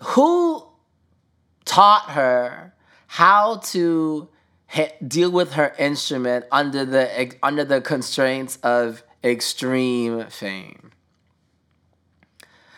who 0.00 0.66
taught 1.64 2.10
her 2.10 2.74
how 3.06 3.56
to 3.56 4.28
ha- 4.68 4.92
deal 5.06 5.30
with 5.30 5.52
her 5.52 5.74
instrument 5.78 6.46
under 6.50 6.84
the 6.84 7.36
under 7.42 7.64
the 7.64 7.80
constraints 7.80 8.56
of 8.62 9.04
extreme 9.22 10.26
fame? 10.26 10.92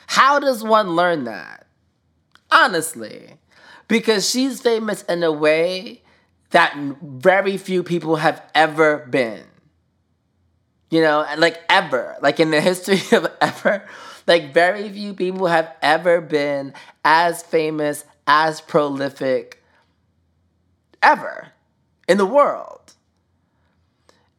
How 0.09 0.39
does 0.39 0.63
one 0.63 0.97
learn 0.97 1.25
that? 1.25 1.67
Honestly, 2.51 3.35
because 3.89 4.29
she's 4.29 4.61
famous 4.61 5.03
in 5.03 5.23
a 5.23 5.33
way 5.33 6.03
that 6.51 6.77
very 7.03 7.57
few 7.57 7.83
people 7.83 8.17
have 8.17 8.43
ever 8.55 8.99
been. 8.99 9.45
You 10.95 11.01
know, 11.01 11.27
like 11.39 11.61
ever, 11.69 12.17
like 12.23 12.39
in 12.39 12.53
the 12.53 12.61
history 12.61 13.01
of 13.19 13.27
ever, 13.41 13.85
like 14.29 14.55
very 14.55 14.89
few 14.89 15.13
people 15.13 15.49
have 15.49 15.75
ever 15.83 16.21
been 16.21 16.73
as 17.05 17.43
famous, 17.43 18.05
as 18.29 18.61
prolific 18.61 19.61
ever 21.03 21.49
in 22.07 22.17
the 22.17 22.25
world. 22.25 22.93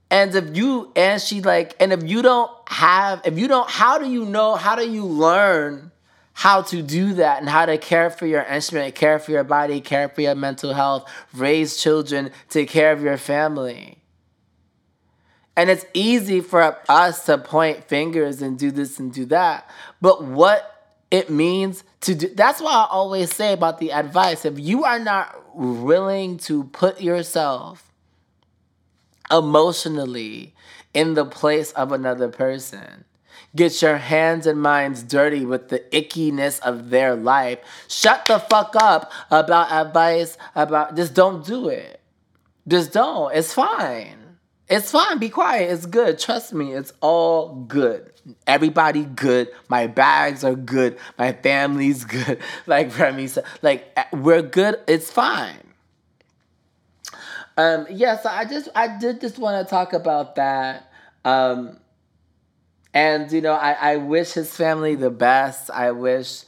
And 0.10 0.34
if 0.34 0.56
you 0.56 0.94
and 0.96 1.22
she 1.22 1.42
like 1.42 1.76
and 1.78 1.92
if 1.92 2.04
you 2.04 2.22
don't 2.22 2.50
have 2.70 3.22
if 3.26 3.38
you 3.38 3.50
don't 3.50 3.70
how 3.70 3.98
do 3.98 4.10
you 4.10 4.24
know 4.24 4.56
how 4.56 4.78
do 4.78 4.90
you 4.90 5.04
learn 5.04 5.92
how 6.32 6.62
to 6.62 6.82
do 6.82 7.16
that 7.16 7.42
and 7.42 7.50
how 7.50 7.66
to 7.66 7.78
care 7.78 8.10
for 8.10 8.28
your 8.28 8.44
instrument, 8.44 8.96
care 8.96 9.20
for 9.20 9.32
your 9.32 9.44
body, 9.44 9.82
care 9.82 10.08
for 10.08 10.22
your 10.22 10.36
mental 10.36 10.74
health, 10.74 11.12
raise 11.34 11.76
children, 11.76 12.32
take 12.48 12.70
care 12.70 12.94
of 12.94 13.02
your 13.02 13.18
family? 13.18 14.05
And 15.58 15.70
it's 15.70 15.86
easy 15.94 16.42
for 16.42 16.78
us 16.90 17.26
to 17.26 17.38
point 17.38 17.86
fingers 17.86 18.42
and 18.42 18.60
do 18.60 18.72
this 18.72 19.00
and 19.00 19.14
do 19.14 19.26
that. 19.28 19.70
But 20.02 20.24
what 20.24 20.72
it 21.12 21.30
means 21.30 21.84
to 22.02 22.16
do 22.16 22.28
that's 22.30 22.60
why 22.60 22.72
I 22.72 22.88
always 22.90 23.34
say 23.34 23.54
about 23.54 23.80
the 23.80 23.92
advice 23.92 24.44
if 24.44 24.60
you 24.60 24.84
are 24.84 25.00
not 25.00 25.56
willing 25.56 26.38
to 26.38 26.66
put 26.66 27.00
yourself 27.00 27.94
emotionally 29.32 30.54
in 30.94 31.14
the 31.14 31.26
place 31.26 31.72
of 31.72 31.92
another 31.92 32.30
person, 32.30 33.06
get 33.56 33.82
your 33.82 33.98
hands 33.98 34.46
and 34.48 34.62
minds 34.62 35.04
dirty 35.04 35.46
with 35.46 35.70
the 35.70 35.80
ickiness 35.92 36.60
of 36.62 36.90
their 36.90 37.16
life. 37.16 37.60
Shut 37.88 38.26
the 38.28 38.40
fuck 38.40 38.76
up 38.76 39.12
about 39.32 39.72
advice 39.72 40.38
about 40.56 40.96
just 40.96 41.14
don't 41.14 41.46
do 41.46 41.70
it. 41.70 42.02
Just 42.68 42.94
don't. 42.94 43.34
It's 43.36 43.54
fine. 43.54 44.25
It's 44.68 44.90
fine. 44.92 45.20
Be 45.20 45.30
quiet. 45.30 45.72
It's 45.72 45.86
good. 45.86 46.18
Trust 46.18 46.54
me. 46.54 46.74
It's 46.74 46.92
all 47.02 47.56
good. 47.68 48.12
Everybody 48.48 49.04
good. 49.06 49.50
My 49.70 49.86
bags 49.88 50.44
are 50.44 50.56
good. 50.56 50.98
My 51.18 51.34
family's 51.34 52.04
good. 52.06 52.40
Like 52.66 52.98
Remy 52.98 53.28
said, 53.28 53.46
like 53.62 53.98
we're 54.12 54.42
good. 54.42 54.80
It's 54.88 55.12
fine. 55.12 55.60
Um, 57.58 57.88
yeah, 57.90 58.18
so 58.18 58.30
I 58.30 58.46
just 58.46 58.68
I 58.76 58.98
did 58.98 59.22
just 59.22 59.38
want 59.38 59.66
to 59.66 59.70
talk 59.70 59.94
about 59.94 60.36
that. 60.36 60.92
Um, 61.24 61.80
and 62.94 63.32
you 63.32 63.42
know, 63.42 63.54
I, 63.54 63.74
I 63.74 63.96
wish 63.98 64.34
his 64.34 64.56
family 64.56 64.96
the 64.96 65.12
best. 65.12 65.70
I 65.70 65.92
wish 65.92 66.44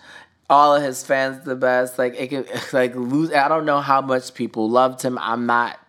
all 0.50 0.76
of 0.76 0.82
his 0.82 1.06
fans 1.06 1.46
the 1.46 1.56
best. 1.56 2.00
Like 2.00 2.16
it 2.20 2.30
could 2.30 2.50
like 2.74 2.96
lose 2.96 3.32
I 3.32 3.48
don't 3.48 3.66
know 3.66 3.80
how 3.82 4.02
much 4.02 4.34
people 4.34 4.70
loved 4.70 5.02
him. 5.04 5.20
I'm 5.22 5.46
not 5.46 5.80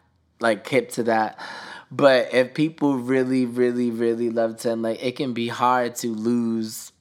like 0.41 0.69
hip 0.69 0.91
to 0.93 1.05
that. 1.05 1.39
But 1.91 2.35
if 2.35 2.55
people 2.55 2.97
really, 2.97 3.47
really, 3.47 3.91
really 3.91 4.31
loved 4.31 4.63
him, 4.63 4.83
like 4.83 5.03
it 5.03 5.17
can 5.17 5.33
be 5.33 5.49
hard 5.49 5.95
to 5.97 6.09
lose 6.09 6.93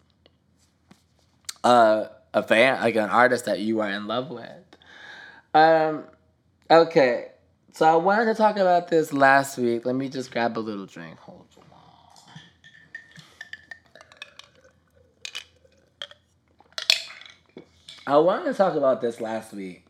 uh, 1.63 2.05
a 2.33 2.43
fan, 2.43 2.79
like 2.81 2.95
an 2.95 3.09
artist 3.09 3.45
that 3.45 3.59
you 3.59 3.81
are 3.81 3.89
in 3.89 4.07
love 4.07 4.29
with. 4.29 4.49
Um, 5.53 6.05
okay, 6.71 7.29
so 7.73 7.85
I 7.85 7.95
wanted 7.95 8.25
to 8.25 8.35
talk 8.35 8.57
about 8.57 8.87
this 8.87 9.11
last 9.11 9.57
week. 9.57 9.85
Let 9.85 9.95
me 9.95 10.07
just 10.07 10.31
grab 10.31 10.57
a 10.57 10.61
little 10.61 10.85
drink. 10.85 11.19
Hold 11.19 11.41
on. 11.41 11.47
I 18.07 18.17
wanted 18.19 18.45
to 18.45 18.53
talk 18.53 18.75
about 18.75 19.01
this 19.01 19.19
last 19.19 19.51
week, 19.53 19.85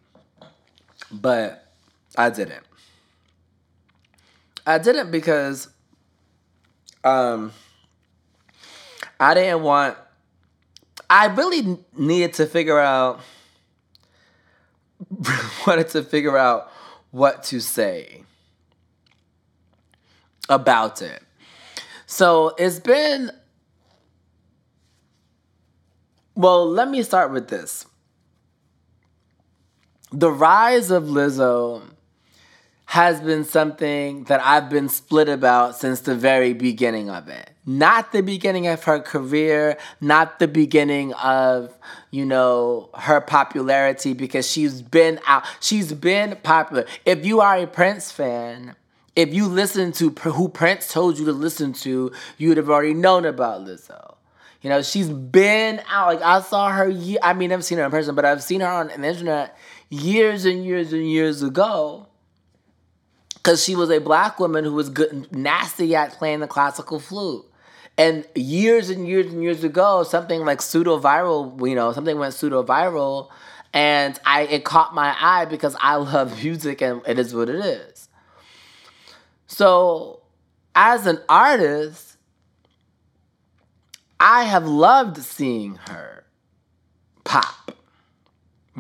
but 1.12 1.72
I 2.18 2.32
didn't. 2.32 2.63
I 4.67 4.77
didn't 4.79 5.12
because 5.12 5.69
um 7.05 7.53
I 9.17 9.33
didn't 9.33 9.63
want 9.63 9.97
I 11.09 11.27
really 11.27 11.79
needed 11.95 12.33
to 12.33 12.45
figure 12.45 12.77
out 12.77 13.21
wanted 15.65 15.88
to 15.89 16.03
figure 16.03 16.38
out 16.38 16.69
what 17.12 17.43
to 17.43 17.62
say 17.62 18.24
about 20.50 21.01
it. 21.01 21.24
So 22.05 22.53
it's 22.57 22.79
been 22.79 23.31
well, 26.36 26.69
let 26.69 26.89
me 26.89 27.01
start 27.03 27.31
with 27.31 27.47
this. 27.47 27.86
The 30.12 30.29
rise 30.29 30.91
of 30.91 31.05
Lizzo 31.05 31.83
has 32.88 33.20
been 33.20 33.44
something 33.44 34.24
that 34.24 34.41
I've 34.41 34.70
been 34.70 34.88
split 34.88 35.27
about 35.27 35.75
since 35.75 36.00
the 36.00 36.15
very 36.15 36.53
beginning 36.53 37.10
of 37.10 37.27
it. 37.27 37.51
Not 37.65 38.13
the 38.13 38.24
beginning 38.24 38.65
of 38.67 38.82
her 38.86 39.01
career, 39.01 39.77
not 40.00 40.39
the 40.39 40.48
beginning 40.48 41.12
of, 41.15 41.77
you 42.12 42.25
know, 42.25 42.89
her 42.98 43.20
popularity 43.20 44.13
because 44.13 44.50
she's 44.50 44.82
been 44.82 45.20
out, 45.27 45.44
she's 45.60 45.91
been 45.91 46.38
popular. 46.44 46.86
If 47.06 47.25
you 47.25 47.41
are 47.41 47.58
a 47.58 47.67
Prince 47.67 48.10
fan, 48.10 48.77
if 49.17 49.34
you 49.34 49.48
listen 49.48 49.91
to 49.94 50.12
who 50.12 50.48
Prince 50.48 50.91
told 50.91 51.20
you 51.20 51.25
to 51.25 51.34
listen 51.34 51.74
to, 51.74 52.13
you 52.38 52.48
would 52.48 52.58
have 52.58 52.70
already 52.70 52.94
known 52.94 53.25
about 53.25 53.65
Lizzo. 53.65 54.15
You 54.62 54.70
know, 54.70 54.82
she's 54.82 55.10
been 55.10 55.82
out. 55.89 56.08
Like 56.08 56.22
I 56.22 56.39
saw 56.41 56.70
her. 56.70 56.89
I 57.22 57.34
mean, 57.34 57.51
I've 57.51 57.65
seen 57.65 57.79
her 57.79 57.84
in 57.84 57.91
person, 57.91 58.15
but 58.15 58.24
I've 58.24 58.41
seen 58.41 58.62
her 58.62 58.67
on 58.67 58.88
the 58.88 58.94
internet 59.06 59.58
years 59.89 60.46
and 60.46 60.63
years 60.63 60.94
and 60.94 61.10
years 61.10 61.44
ago 61.44 62.08
because 63.48 63.63
she 63.63 63.77
was 63.77 63.89
a 63.89 64.00
black 64.00 64.42
woman 64.42 64.66
who 64.66 64.74
was 64.74 64.89
good, 64.89 65.32
nasty 65.32 65.96
at 65.96 66.12
playing 66.12 66.42
the 66.42 66.48
classical 66.48 67.00
flute. 67.00 67.46
And 67.98 68.27
years 68.36 68.89
and 68.89 69.08
years 69.08 69.27
and 69.32 69.42
years 69.42 69.63
ago, 69.63 70.04
something 70.04 70.44
like 70.44 70.62
pseudo 70.62 71.00
viral, 71.00 71.66
you 71.66 71.74
know, 71.74 71.94
something 71.94 72.20
went 72.20 72.34
pseudo 72.34 72.62
viral, 72.62 73.30
and 73.71 74.19
I 74.26 74.41
it 74.41 74.65
caught 74.65 74.93
my 74.93 75.15
eye 75.17 75.45
because 75.45 75.78
I 75.80 75.95
love 76.13 76.43
music 76.43 76.82
and 76.82 77.02
it 77.08 77.17
is 77.17 77.34
what 77.34 77.48
it 77.48 77.63
is. 77.63 78.10
So, 79.48 80.24
as 80.76 81.08
an 81.08 81.19
artist, 81.30 82.17
I 84.19 84.43
have 84.43 84.67
loved 84.67 85.19
seeing 85.19 85.76
her 85.88 86.26
pop 87.24 87.71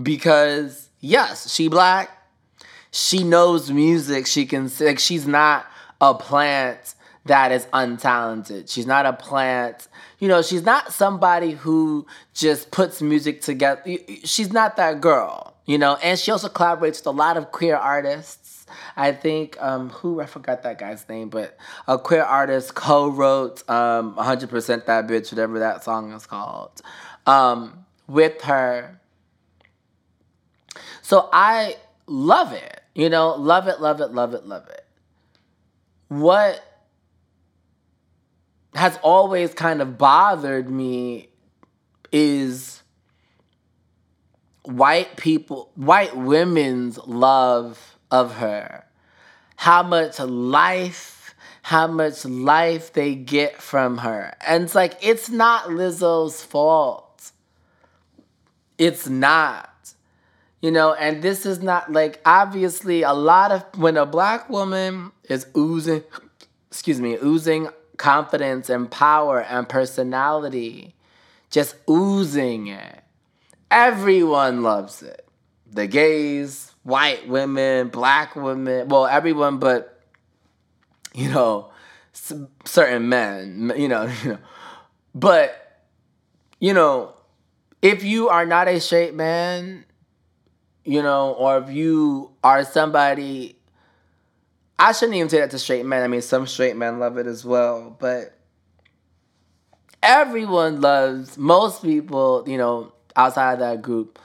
because 0.03 0.89
yes, 0.99 1.53
she 1.53 1.69
black, 1.69 2.16
she 2.97 3.23
knows 3.23 3.69
music. 3.69 4.25
She 4.25 4.47
can 4.47 4.71
like 4.79 4.97
she's 4.97 5.27
not 5.27 5.67
a 6.01 6.15
plant 6.15 6.95
that 7.25 7.51
is 7.51 7.67
untalented. 7.67 8.71
She's 8.71 8.87
not 8.87 9.05
a 9.05 9.13
plant. 9.13 9.87
You 10.17 10.27
know, 10.27 10.41
she's 10.41 10.63
not 10.63 10.91
somebody 10.91 11.51
who 11.51 12.07
just 12.33 12.71
puts 12.71 13.01
music 13.01 13.41
together. 13.41 13.83
She's 14.23 14.51
not 14.51 14.77
that 14.77 14.99
girl, 14.99 15.53
you 15.67 15.77
know, 15.77 15.97
and 16.01 16.17
she 16.17 16.31
also 16.31 16.49
collaborates 16.49 16.99
with 16.99 17.07
a 17.07 17.11
lot 17.11 17.37
of 17.37 17.51
queer 17.51 17.75
artists. 17.75 18.65
I 18.95 19.11
think 19.11 19.61
um 19.61 19.91
who 19.91 20.19
I 20.19 20.25
forgot 20.25 20.63
that 20.63 20.79
guy's 20.79 21.07
name, 21.07 21.29
but 21.29 21.55
a 21.87 21.99
queer 21.99 22.23
artist 22.23 22.73
co-wrote 22.73 23.69
um 23.69 24.15
100% 24.15 24.85
that 24.85 25.07
bitch 25.07 25.31
whatever 25.31 25.59
that 25.59 25.83
song 25.83 26.13
is 26.13 26.25
called 26.25 26.81
um 27.27 27.85
with 28.07 28.41
her. 28.41 28.99
So 31.03 31.29
I 31.31 31.75
love 32.07 32.53
it. 32.53 32.76
You 32.97 33.09
know, 33.09 33.35
love 33.35 33.67
it, 33.67 33.79
love 33.79 34.01
it, 34.01 34.11
love 34.11 34.33
it, 34.33 34.47
love 34.47 34.67
it. 34.69 34.83
What 36.07 36.63
has 38.73 38.97
always 39.03 39.53
kind 39.53 39.83
of 39.83 39.99
bothered 39.99 40.67
me 40.67 41.29
is 42.11 42.81
white 44.63 45.15
people, 45.15 45.69
white 45.75 46.17
women's 46.17 46.97
love 47.05 47.99
of 48.09 48.37
her. 48.37 48.83
How 49.57 49.83
much 49.83 50.17
life, 50.19 51.35
how 51.61 51.85
much 51.85 52.25
life 52.25 52.93
they 52.93 53.13
get 53.13 53.61
from 53.61 53.99
her. 53.99 54.33
And 54.45 54.63
it's 54.63 54.73
like, 54.73 54.97
it's 55.03 55.29
not 55.29 55.65
Lizzo's 55.65 56.41
fault. 56.41 57.31
It's 58.79 59.07
not. 59.07 59.69
You 60.61 60.71
know, 60.71 60.93
and 60.93 61.21
this 61.21 61.45
is 61.45 61.61
not 61.61 61.91
like 61.91 62.19
obviously 62.25 63.03
a 63.03 63.13
lot 63.13 63.51
of 63.51 63.63
when 63.77 63.95
a 63.95 64.05
black 64.05 64.49
woman 64.49 65.11
is 65.29 65.45
oozing, 65.55 66.03
excuse 66.71 66.99
me, 66.99 67.15
oozing 67.23 67.69
confidence 67.97 68.69
and 68.69 68.89
power 68.89 69.41
and 69.41 69.69
personality, 69.69 70.95
just 71.51 71.75
oozing 71.89 72.67
it. 72.67 73.03
Everyone 73.69 74.63
loves 74.63 75.03
it. 75.03 75.27
The 75.71 75.85
gays, 75.85 76.71
white 76.83 77.27
women, 77.27 77.89
black 77.89 78.35
women, 78.35 78.87
well, 78.87 79.05
everyone 79.05 79.59
but, 79.59 79.99
you 81.13 81.29
know, 81.29 81.69
certain 82.13 83.09
men, 83.09 83.73
you 83.75 83.87
know, 83.87 84.11
you 84.23 84.29
know. 84.31 84.37
But, 85.13 85.83
you 86.59 86.73
know, 86.73 87.13
if 87.81 88.03
you 88.03 88.29
are 88.29 88.45
not 88.45 88.67
a 88.67 88.79
straight 88.79 89.13
man, 89.13 89.85
you 90.87 91.03
know, 91.03 91.33
or 91.33 91.57
if 91.57 91.69
you 91.69 92.31
are 92.45 92.63
somebody, 92.63 93.57
I 94.79 94.93
shouldn't 94.93 95.17
even 95.17 95.27
say 95.27 95.41
that 95.41 95.51
to 95.51 95.59
straight 95.59 95.85
men. 95.85 96.01
I 96.01 96.07
mean, 96.07 96.21
some 96.21 96.47
straight 96.47 96.77
men 96.77 96.97
love 96.97 97.17
it 97.17 97.27
as 97.27 97.43
well, 97.43 97.95
but 97.99 98.37
everyone 100.01 100.79
loves, 100.79 101.37
most 101.37 101.83
people, 101.83 102.45
you 102.47 102.57
know, 102.57 102.93
outside 103.17 103.53
of 103.55 103.59
that 103.59 103.81
group, 103.81 104.17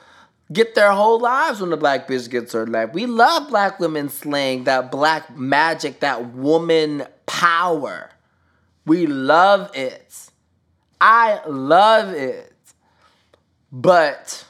get 0.52 0.76
their 0.76 0.92
whole 0.92 1.18
lives 1.18 1.60
when 1.60 1.70
the 1.70 1.76
black 1.76 2.06
bitch 2.06 2.30
gets 2.30 2.52
her 2.52 2.64
life. 2.64 2.90
We 2.92 3.06
love 3.06 3.48
black 3.48 3.80
women 3.80 4.08
slang, 4.08 4.62
that 4.64 4.92
black 4.92 5.36
magic, 5.36 5.98
that 5.98 6.32
woman 6.32 7.02
power. 7.26 8.10
We 8.86 9.06
love 9.06 9.68
it. 9.74 10.30
I 11.00 11.40
love 11.44 12.10
it. 12.10 12.52
But 13.72 14.44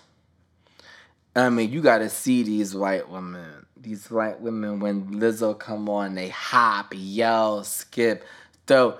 I 1.34 1.48
mean, 1.48 1.70
you 1.70 1.80
gotta 1.80 2.10
see 2.10 2.42
these 2.42 2.74
white 2.74 3.08
women. 3.08 3.66
These 3.76 4.10
white 4.10 4.40
women 4.40 4.80
when 4.80 5.14
Lizzo 5.14 5.58
come 5.58 5.88
on, 5.88 6.14
they 6.14 6.28
hop, 6.28 6.92
yell, 6.94 7.64
skip, 7.64 8.24
throw, 8.66 8.98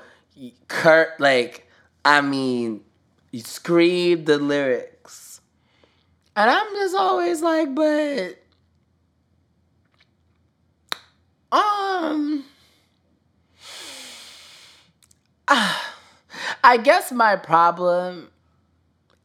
Kurt 0.67 1.21
like, 1.21 1.69
I 2.05 2.21
mean, 2.21 2.81
you 3.31 3.41
scream 3.41 4.25
the 4.25 4.39
lyrics, 4.39 5.41
and 6.35 6.51
I'm 6.51 6.67
just 6.75 6.97
always 6.97 7.43
like, 7.43 7.75
but, 7.75 8.39
um, 11.53 12.45
I 16.65 16.79
guess 16.83 17.13
my 17.13 17.37
problem, 17.37 18.31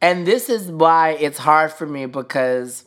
and 0.00 0.24
this 0.26 0.48
is 0.48 0.70
why 0.70 1.12
it's 1.12 1.38
hard 1.38 1.72
for 1.72 1.86
me 1.86 2.06
because 2.06 2.84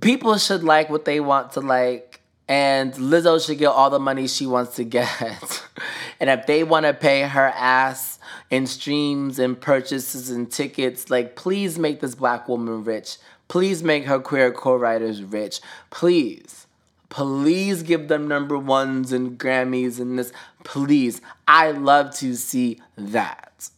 people 0.00 0.36
should 0.38 0.64
like 0.64 0.90
what 0.90 1.04
they 1.04 1.20
want 1.20 1.52
to 1.52 1.60
like, 1.60 2.20
and 2.48 2.94
Lizzo 2.94 3.44
should 3.44 3.58
get 3.58 3.68
all 3.68 3.90
the 3.90 3.98
money 3.98 4.26
she 4.26 4.46
wants 4.46 4.76
to 4.76 4.84
get. 4.84 5.62
and 6.20 6.30
if 6.30 6.46
they 6.46 6.64
want 6.64 6.86
to 6.86 6.94
pay 6.94 7.22
her 7.22 7.48
ass 7.48 8.18
in 8.50 8.66
streams 8.66 9.38
and 9.38 9.60
purchases 9.60 10.30
and 10.30 10.50
tickets, 10.50 11.10
like, 11.10 11.36
please 11.36 11.78
make 11.78 12.00
this 12.00 12.14
black 12.14 12.48
woman 12.48 12.84
rich. 12.84 13.18
Please 13.48 13.82
make 13.82 14.04
her 14.04 14.18
queer 14.18 14.52
co 14.52 14.76
writers 14.76 15.22
rich. 15.22 15.60
Please. 15.90 16.66
Please 17.10 17.82
give 17.82 18.08
them 18.08 18.28
number 18.28 18.58
ones 18.58 19.12
and 19.12 19.38
Grammys 19.38 19.98
and 19.98 20.18
this. 20.18 20.32
Please. 20.64 21.22
I 21.46 21.70
love 21.70 22.14
to 22.16 22.34
see 22.34 22.80
that. 22.96 23.70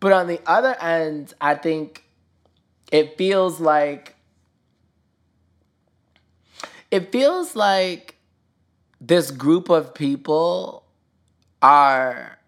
But 0.00 0.12
on 0.12 0.26
the 0.26 0.40
other 0.46 0.74
end, 0.80 1.34
I 1.40 1.54
think 1.54 2.04
it 2.90 3.18
feels 3.18 3.60
like 3.60 4.14
it 6.90 7.12
feels 7.12 7.54
like 7.54 8.16
this 9.00 9.30
group 9.30 9.68
of 9.68 9.94
people 9.94 10.84
are 11.62 12.38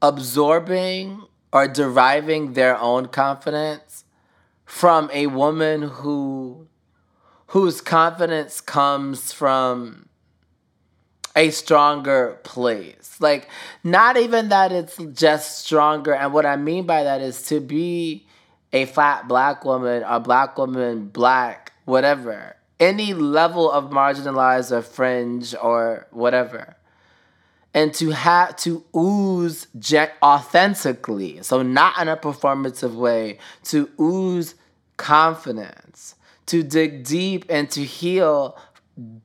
absorbing 0.00 1.22
or 1.52 1.68
deriving 1.68 2.54
their 2.54 2.78
own 2.78 3.06
confidence 3.06 4.04
from 4.64 5.10
a 5.12 5.26
woman 5.26 5.82
who 5.82 6.66
whose 7.48 7.82
confidence 7.82 8.62
comes 8.62 9.30
from 9.30 10.08
a 11.36 11.50
stronger 11.50 12.38
place. 12.44 13.16
Like, 13.20 13.48
not 13.84 14.16
even 14.16 14.48
that 14.48 14.72
it's 14.72 14.96
just 15.12 15.58
stronger. 15.58 16.14
And 16.14 16.32
what 16.32 16.46
I 16.46 16.56
mean 16.56 16.86
by 16.86 17.02
that 17.02 17.20
is 17.20 17.42
to 17.48 17.60
be 17.60 18.26
a 18.72 18.86
fat 18.86 19.28
black 19.28 19.64
woman, 19.64 20.02
a 20.06 20.18
black 20.18 20.56
woman, 20.56 21.08
black, 21.08 21.71
whatever, 21.84 22.56
any 22.80 23.14
level 23.14 23.70
of 23.70 23.90
marginalized 23.90 24.72
or 24.72 24.82
fringe 24.82 25.54
or 25.60 26.06
whatever. 26.10 26.76
And 27.74 27.94
to 27.94 28.10
have 28.10 28.56
to 28.56 28.84
ooze 28.94 29.66
authentically, 30.22 31.42
so 31.42 31.62
not 31.62 31.98
in 32.00 32.08
a 32.08 32.16
performative 32.16 32.94
way, 32.94 33.38
to 33.64 33.88
ooze 33.98 34.54
confidence 34.98 36.16
to 36.46 36.62
dig 36.62 37.04
deep 37.04 37.44
and 37.48 37.70
to 37.70 37.82
heal 37.82 38.58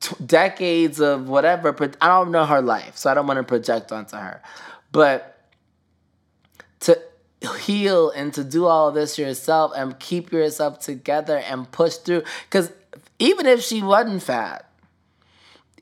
t- 0.00 0.16
decades 0.24 1.00
of 1.00 1.28
whatever. 1.28 1.76
I 2.00 2.08
don't 2.08 2.30
know 2.30 2.46
her 2.46 2.62
life, 2.62 2.96
so 2.96 3.10
I 3.10 3.14
don't 3.14 3.26
want 3.26 3.38
to 3.38 3.44
project 3.44 3.92
onto 3.92 4.16
her. 4.16 4.42
But 4.92 5.37
heal 7.54 8.10
and 8.10 8.32
to 8.34 8.44
do 8.44 8.66
all 8.66 8.90
this 8.90 9.18
yourself 9.18 9.72
and 9.76 9.98
keep 9.98 10.32
yourself 10.32 10.80
together 10.80 11.38
and 11.38 11.70
push 11.70 11.96
through. 11.96 12.22
Because 12.44 12.72
even 13.18 13.46
if 13.46 13.62
she 13.62 13.82
wasn't 13.82 14.22
fat, 14.22 14.64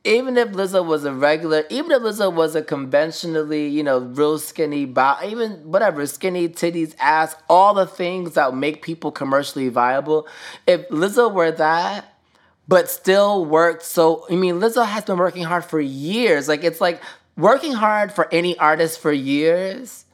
even 0.07 0.37
if 0.37 0.51
Lizzo 0.51 0.87
was 0.87 1.05
a 1.05 1.13
regular, 1.13 1.65
even 1.69 1.91
if 1.91 2.01
Lizzo 2.01 2.33
was 2.33 2.55
a 2.55 2.63
conventionally, 2.63 3.67
you 3.67 3.83
know, 3.83 3.99
real 3.99 4.39
skinny, 4.39 4.85
bo- 4.85 5.17
even 5.25 5.53
whatever, 5.65 6.07
skinny 6.07 6.49
titties, 6.49 6.95
ass, 7.01 7.35
all 7.49 7.75
the 7.75 7.87
things 7.87 8.35
that 8.35 8.55
make 8.55 8.83
people 8.83 9.11
commercially 9.11 9.69
viable, 9.69 10.29
if 10.67 10.89
Lizzo 10.91 11.33
were 11.33 11.51
that, 11.51 12.15
but 12.69 12.89
still 12.89 13.45
worked 13.45 13.83
so, 13.83 14.25
I 14.31 14.37
mean, 14.37 14.61
Lizzo 14.61 14.87
has 14.87 15.05
been 15.05 15.19
working 15.19 15.43
hard 15.43 15.65
for 15.65 15.81
years. 15.81 16.49
Like, 16.49 16.63
it's 16.63 16.81
like 16.81 17.03
working 17.37 17.73
hard 17.73 18.13
for 18.13 18.33
any 18.33 18.57
artist 18.59 19.01
for 19.01 19.13
years 19.13 20.06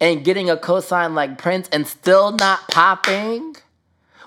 and 0.00 0.24
getting 0.24 0.48
a 0.48 0.56
cosign 0.56 1.14
like 1.14 1.38
Prince 1.38 1.68
and 1.70 1.86
still 1.86 2.32
not 2.32 2.68
popping 2.68 3.56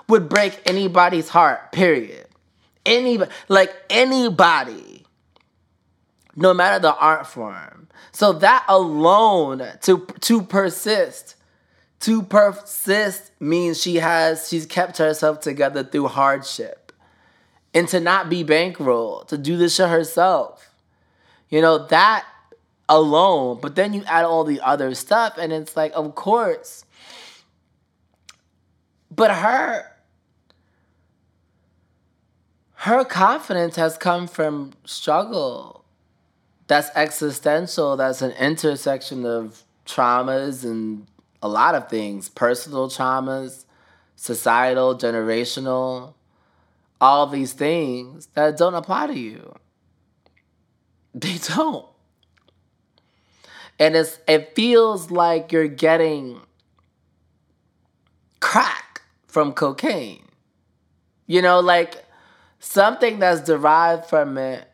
would 0.08 0.28
break 0.28 0.60
anybody's 0.66 1.28
heart, 1.28 1.72
period. 1.72 2.26
Anybody, 2.84 3.30
like 3.48 3.74
anybody 3.88 5.02
no 6.34 6.54
matter 6.54 6.78
the 6.78 6.94
art 6.96 7.26
form. 7.26 7.88
So 8.12 8.32
that 8.34 8.64
alone 8.68 9.62
to 9.82 10.06
to 10.20 10.42
persist 10.42 11.36
to 12.00 12.22
persist 12.22 13.30
means 13.40 13.80
she 13.80 13.96
has 13.96 14.48
she's 14.48 14.66
kept 14.66 14.98
herself 14.98 15.40
together 15.40 15.84
through 15.84 16.08
hardship. 16.08 16.92
And 17.74 17.88
to 17.88 18.00
not 18.00 18.28
be 18.28 18.44
bankrolled, 18.44 19.28
to 19.28 19.38
do 19.38 19.56
this 19.56 19.76
shit 19.76 19.88
herself. 19.88 20.74
You 21.48 21.62
know, 21.62 21.86
that 21.86 22.26
alone, 22.88 23.58
but 23.60 23.74
then 23.76 23.92
you 23.92 24.04
add 24.06 24.24
all 24.24 24.44
the 24.44 24.60
other 24.60 24.94
stuff 24.94 25.38
and 25.38 25.52
it's 25.52 25.76
like 25.76 25.92
of 25.94 26.14
course. 26.14 26.84
But 29.10 29.30
her 29.30 29.86
her 32.74 33.04
confidence 33.04 33.76
has 33.76 33.96
come 33.96 34.26
from 34.26 34.72
struggle 34.84 35.82
that's 36.72 36.90
existential, 36.94 37.98
that's 37.98 38.22
an 38.22 38.32
intersection 38.32 39.26
of 39.26 39.62
traumas 39.84 40.64
and 40.64 41.06
a 41.42 41.48
lot 41.48 41.74
of 41.74 41.90
things 41.90 42.30
personal 42.30 42.88
traumas, 42.88 43.66
societal, 44.16 44.96
generational, 44.96 46.14
all 46.98 47.26
these 47.26 47.52
things 47.52 48.28
that 48.34 48.56
don't 48.56 48.74
apply 48.74 49.08
to 49.08 49.18
you. 49.18 49.54
They 51.14 51.36
don't. 51.38 51.84
And 53.82 53.96
it's 53.96 54.20
it 54.28 54.54
feels 54.54 55.10
like 55.10 55.50
you're 55.50 55.66
getting 55.66 56.40
crack 58.38 59.02
from 59.26 59.52
cocaine. 59.52 60.22
You 61.26 61.42
know, 61.42 61.58
like 61.58 62.04
something 62.60 63.18
that's 63.18 63.40
derived 63.40 64.06
from 64.06 64.38
it 64.38 64.68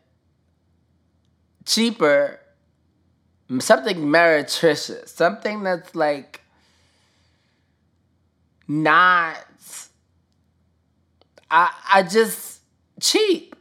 cheaper, 1.65 2.39
something 3.59 3.97
meretricious, 3.97 5.09
something 5.09 5.63
that's 5.63 5.95
like 5.95 6.41
not 8.67 9.37
I 11.49 11.71
I 11.91 12.03
just 12.03 12.61
cheap. 13.01 13.55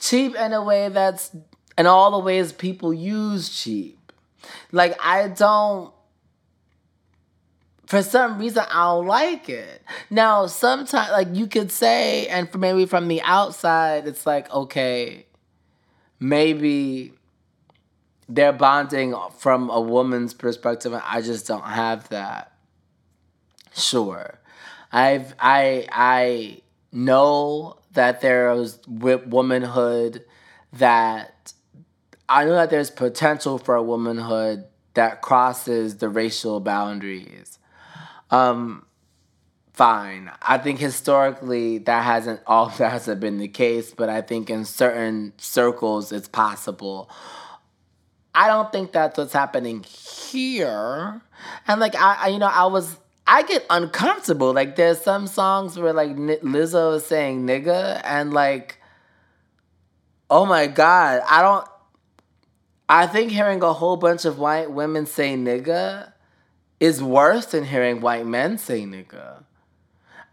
Cheap 0.00 0.34
in 0.34 0.52
a 0.52 0.64
way 0.64 0.88
that's 0.88 1.30
in 1.76 1.86
all 1.86 2.10
the 2.10 2.18
ways 2.18 2.52
people 2.52 2.92
use 2.92 3.50
cheap. 3.50 3.97
Like 4.72 4.96
I 5.02 5.28
don't 5.28 5.92
for 7.86 8.02
some 8.02 8.38
reason 8.38 8.64
I 8.68 8.84
don't 8.84 9.06
like 9.06 9.48
it. 9.48 9.82
Now 10.10 10.46
sometimes 10.46 11.10
like 11.10 11.28
you 11.32 11.46
could 11.46 11.72
say 11.72 12.26
and 12.28 12.48
maybe 12.54 12.86
from 12.86 13.08
the 13.08 13.22
outside 13.22 14.06
it's 14.06 14.26
like 14.26 14.50
okay 14.52 15.26
maybe 16.20 17.12
they're 18.28 18.52
bonding 18.52 19.14
from 19.38 19.70
a 19.70 19.80
woman's 19.80 20.34
perspective 20.34 20.92
and 20.92 21.02
I 21.04 21.22
just 21.22 21.46
don't 21.46 21.64
have 21.64 22.08
that. 22.10 22.52
Sure. 23.74 24.38
I've 24.92 25.34
I 25.38 25.86
I 25.90 26.62
know 26.92 27.78
that 27.92 28.20
there's 28.20 28.78
womanhood 28.86 30.24
that 30.74 31.52
I 32.28 32.44
know 32.44 32.54
that 32.54 32.70
there's 32.70 32.90
potential 32.90 33.58
for 33.58 33.74
a 33.74 33.82
womanhood 33.82 34.64
that 34.94 35.22
crosses 35.22 35.96
the 35.96 36.08
racial 36.08 36.60
boundaries. 36.60 37.58
Um 38.30 38.84
fine. 39.78 40.28
I 40.42 40.58
think 40.58 40.80
historically 40.80 41.78
that 41.78 42.04
hasn't 42.04 42.40
all 42.46 42.68
that 42.78 42.90
hasn't 42.90 43.20
been 43.20 43.38
the 43.38 43.48
case, 43.48 43.92
but 43.92 44.08
I 44.08 44.22
think 44.22 44.50
in 44.50 44.64
certain 44.64 45.32
circles 45.38 46.10
it's 46.10 46.26
possible. 46.26 47.08
I 48.34 48.48
don't 48.48 48.70
think 48.72 48.92
that's 48.92 49.16
what's 49.16 49.32
happening 49.32 49.84
here. 49.84 51.22
And 51.66 51.80
like 51.80 51.94
I, 51.94 52.14
I 52.14 52.28
you 52.28 52.38
know, 52.38 52.46
I 52.46 52.66
was 52.66 52.96
I 53.26 53.42
get 53.42 53.64
uncomfortable. 53.70 54.52
Like 54.52 54.74
there's 54.74 55.00
some 55.00 55.28
songs 55.28 55.78
where 55.78 55.92
like 55.92 56.10
Lizzo 56.10 56.96
is 56.96 57.06
saying 57.06 57.46
nigga 57.46 58.00
and 58.04 58.32
like 58.32 58.80
oh 60.28 60.44
my 60.44 60.66
god, 60.66 61.22
I 61.28 61.40
don't 61.40 61.68
I 62.88 63.06
think 63.06 63.30
hearing 63.32 63.62
a 63.62 63.72
whole 63.72 63.96
bunch 63.96 64.24
of 64.24 64.38
white 64.38 64.70
women 64.70 65.06
say 65.06 65.36
nigga 65.36 66.12
is 66.80 67.02
worse 67.02 67.46
than 67.46 67.64
hearing 67.64 68.00
white 68.00 68.26
men 68.26 68.56
say 68.56 68.82
nigga. 68.82 69.44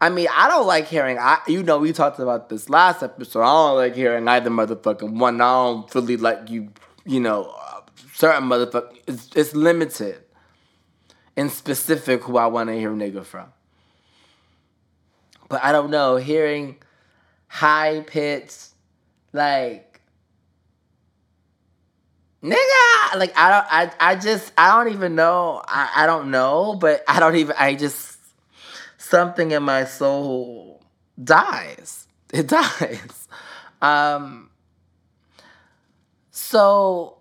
I 0.00 0.10
mean, 0.10 0.28
I 0.32 0.48
don't 0.48 0.66
like 0.66 0.86
hearing. 0.86 1.18
I 1.18 1.38
you 1.46 1.62
know 1.62 1.78
we 1.78 1.92
talked 1.92 2.18
about 2.18 2.48
this 2.48 2.68
last 2.68 3.02
episode. 3.02 3.42
I 3.42 3.46
don't 3.46 3.76
like 3.76 3.94
hearing 3.94 4.28
either 4.28 4.50
motherfucking 4.50 5.18
one. 5.18 5.40
I 5.40 5.52
don't 5.52 5.94
really 5.94 6.16
like 6.16 6.50
you. 6.50 6.70
You 7.04 7.20
know, 7.20 7.54
certain 8.14 8.44
motherfucker. 8.44 8.96
It's, 9.06 9.30
it's 9.34 9.54
limited 9.54 10.18
in 11.36 11.50
specific 11.50 12.22
who 12.24 12.36
I 12.36 12.46
want 12.46 12.68
to 12.68 12.78
hear 12.78 12.90
nigga 12.90 13.24
from. 13.24 13.52
But 15.48 15.62
I 15.62 15.72
don't 15.72 15.90
know. 15.90 16.16
Hearing 16.16 16.76
high 17.48 18.00
pitched, 18.00 18.70
like 19.32 19.95
nigga 22.46 23.18
like 23.18 23.32
i 23.36 23.50
don't 23.50 23.66
i, 23.70 24.12
I 24.12 24.14
just 24.16 24.52
i 24.56 24.76
don't 24.76 24.92
even 24.92 25.14
know. 25.14 25.62
I, 25.66 25.90
I 25.96 26.06
don't 26.06 26.30
know 26.30 26.76
but 26.80 27.02
i 27.08 27.18
don't 27.18 27.36
even 27.36 27.56
i 27.58 27.74
just 27.74 28.18
something 28.98 29.50
in 29.52 29.62
my 29.62 29.84
soul 29.84 30.82
dies. 31.22 32.08
It 32.32 32.46
dies. 32.58 33.28
Um 33.80 34.50
so 36.30 37.18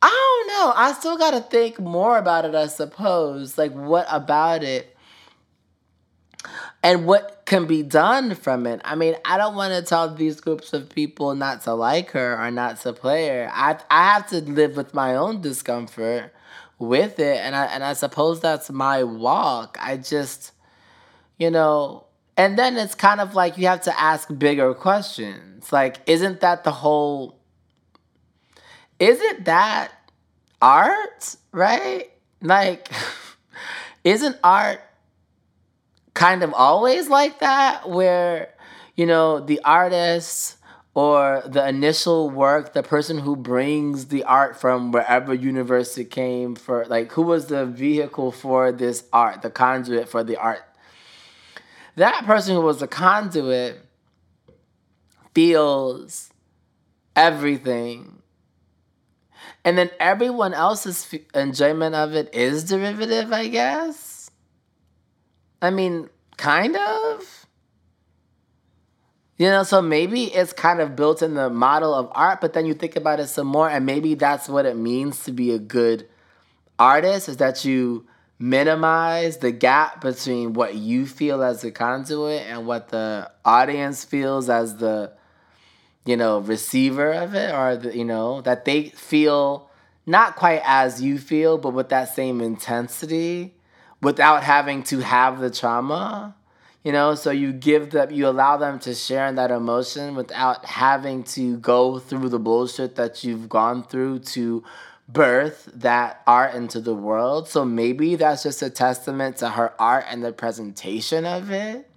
i 0.00 0.08
don't 0.08 0.48
know. 0.48 0.72
I 0.74 0.92
still 0.92 1.18
gotta 1.18 1.40
think 1.40 1.78
more 1.78 2.18
about 2.18 2.44
it 2.44 2.54
i 2.54 2.66
suppose. 2.66 3.58
Like 3.58 3.72
what 3.72 4.06
about 4.10 4.62
it 4.62 4.91
and 6.82 7.06
what 7.06 7.42
can 7.44 7.66
be 7.66 7.82
done 7.82 8.34
from 8.34 8.66
it. 8.66 8.80
I 8.84 8.94
mean, 8.94 9.14
I 9.24 9.38
don't 9.38 9.54
want 9.54 9.72
to 9.72 9.82
tell 9.82 10.12
these 10.12 10.40
groups 10.40 10.72
of 10.72 10.88
people 10.90 11.34
not 11.34 11.62
to 11.62 11.74
like 11.74 12.10
her 12.10 12.38
or 12.38 12.50
not 12.50 12.80
to 12.80 12.92
play 12.92 13.28
her. 13.28 13.50
I 13.52 13.78
I 13.90 14.12
have 14.12 14.28
to 14.30 14.40
live 14.40 14.76
with 14.76 14.92
my 14.94 15.14
own 15.14 15.40
discomfort 15.40 16.32
with 16.78 17.18
it, 17.18 17.38
and 17.38 17.54
I 17.54 17.66
and 17.66 17.84
I 17.84 17.92
suppose 17.92 18.40
that's 18.40 18.70
my 18.70 19.04
walk. 19.04 19.78
I 19.80 19.96
just, 19.96 20.52
you 21.38 21.50
know, 21.50 22.06
and 22.36 22.58
then 22.58 22.76
it's 22.76 22.94
kind 22.94 23.20
of 23.20 23.34
like 23.34 23.58
you 23.58 23.66
have 23.68 23.82
to 23.82 24.00
ask 24.00 24.28
bigger 24.36 24.74
questions. 24.74 25.72
Like, 25.72 25.98
isn't 26.06 26.40
that 26.40 26.64
the 26.64 26.72
whole? 26.72 27.38
Isn't 28.98 29.44
that 29.46 29.92
art, 30.60 31.36
right? 31.52 32.10
Like, 32.40 32.88
isn't 34.04 34.36
art 34.42 34.80
kind 36.14 36.42
of 36.42 36.52
always 36.54 37.08
like 37.08 37.40
that 37.40 37.88
where 37.88 38.50
you 38.96 39.06
know 39.06 39.40
the 39.40 39.60
artist 39.64 40.56
or 40.94 41.42
the 41.46 41.66
initial 41.66 42.28
work 42.28 42.74
the 42.74 42.82
person 42.82 43.18
who 43.18 43.34
brings 43.34 44.06
the 44.06 44.22
art 44.24 44.60
from 44.60 44.92
wherever 44.92 45.32
universe 45.32 45.96
it 45.96 46.10
came 46.10 46.54
for 46.54 46.84
like 46.86 47.10
who 47.12 47.22
was 47.22 47.46
the 47.46 47.64
vehicle 47.64 48.30
for 48.30 48.70
this 48.70 49.04
art 49.12 49.42
the 49.42 49.50
conduit 49.50 50.08
for 50.08 50.22
the 50.22 50.36
art. 50.36 50.62
That 51.96 52.24
person 52.24 52.54
who 52.54 52.62
was 52.62 52.80
the 52.80 52.88
conduit 52.88 53.80
feels 55.34 56.30
everything. 57.14 58.22
And 59.64 59.76
then 59.78 59.90
everyone 60.00 60.54
else's 60.54 61.14
enjoyment 61.34 61.94
of 61.94 62.14
it 62.14 62.34
is 62.34 62.64
derivative 62.64 63.32
i 63.32 63.46
guess 63.48 64.11
I 65.62 65.70
mean, 65.70 66.10
kind 66.36 66.76
of. 66.76 67.46
You 69.38 69.46
know, 69.46 69.62
so 69.62 69.80
maybe 69.80 70.24
it's 70.24 70.52
kind 70.52 70.80
of 70.80 70.94
built 70.94 71.22
in 71.22 71.34
the 71.34 71.48
model 71.48 71.94
of 71.94 72.10
art, 72.12 72.40
but 72.40 72.52
then 72.52 72.66
you 72.66 72.74
think 72.74 72.96
about 72.96 73.18
it 73.18 73.28
some 73.28 73.46
more, 73.46 73.68
and 73.68 73.86
maybe 73.86 74.14
that's 74.14 74.48
what 74.48 74.66
it 74.66 74.76
means 74.76 75.24
to 75.24 75.32
be 75.32 75.52
a 75.52 75.58
good 75.58 76.06
artist 76.78 77.28
is 77.28 77.38
that 77.38 77.64
you 77.64 78.06
minimize 78.38 79.38
the 79.38 79.52
gap 79.52 80.00
between 80.00 80.52
what 80.52 80.74
you 80.74 81.06
feel 81.06 81.42
as 81.42 81.62
the 81.62 81.70
conduit 81.70 82.42
and 82.42 82.66
what 82.66 82.88
the 82.88 83.30
audience 83.44 84.04
feels 84.04 84.50
as 84.50 84.78
the 84.78 85.12
you 86.04 86.16
know 86.16 86.40
receiver 86.40 87.12
of 87.12 87.36
it 87.36 87.54
or 87.54 87.76
the, 87.76 87.96
you 87.96 88.04
know 88.04 88.40
that 88.40 88.64
they 88.64 88.88
feel 88.88 89.70
not 90.06 90.34
quite 90.34 90.60
as 90.64 91.00
you 91.00 91.18
feel 91.18 91.56
but 91.56 91.70
with 91.70 91.88
that 91.90 92.12
same 92.12 92.40
intensity 92.40 93.54
without 94.02 94.42
having 94.42 94.82
to 94.82 95.00
have 95.00 95.40
the 95.40 95.50
trauma 95.50 96.34
you 96.82 96.92
know? 96.92 97.14
So 97.14 97.30
you 97.30 97.52
give 97.52 97.90
them 97.90 98.10
you 98.10 98.28
allow 98.28 98.56
them 98.56 98.78
to 98.80 98.94
share 98.94 99.26
in 99.26 99.36
that 99.36 99.50
emotion 99.50 100.14
without 100.14 100.64
having 100.64 101.24
to 101.24 101.56
go 101.58 101.98
through 101.98 102.28
the 102.28 102.38
bullshit 102.38 102.96
that 102.96 103.24
you've 103.24 103.48
gone 103.48 103.84
through 103.84 104.20
to 104.20 104.64
birth 105.08 105.68
that 105.74 106.22
art 106.26 106.54
into 106.54 106.80
the 106.80 106.94
world. 106.94 107.48
So 107.48 107.64
maybe 107.64 108.16
that's 108.16 108.42
just 108.42 108.62
a 108.62 108.70
testament 108.70 109.38
to 109.38 109.50
her 109.50 109.72
art 109.78 110.04
and 110.08 110.24
the 110.24 110.32
presentation 110.32 111.24
of 111.24 111.50
it. 111.50 111.88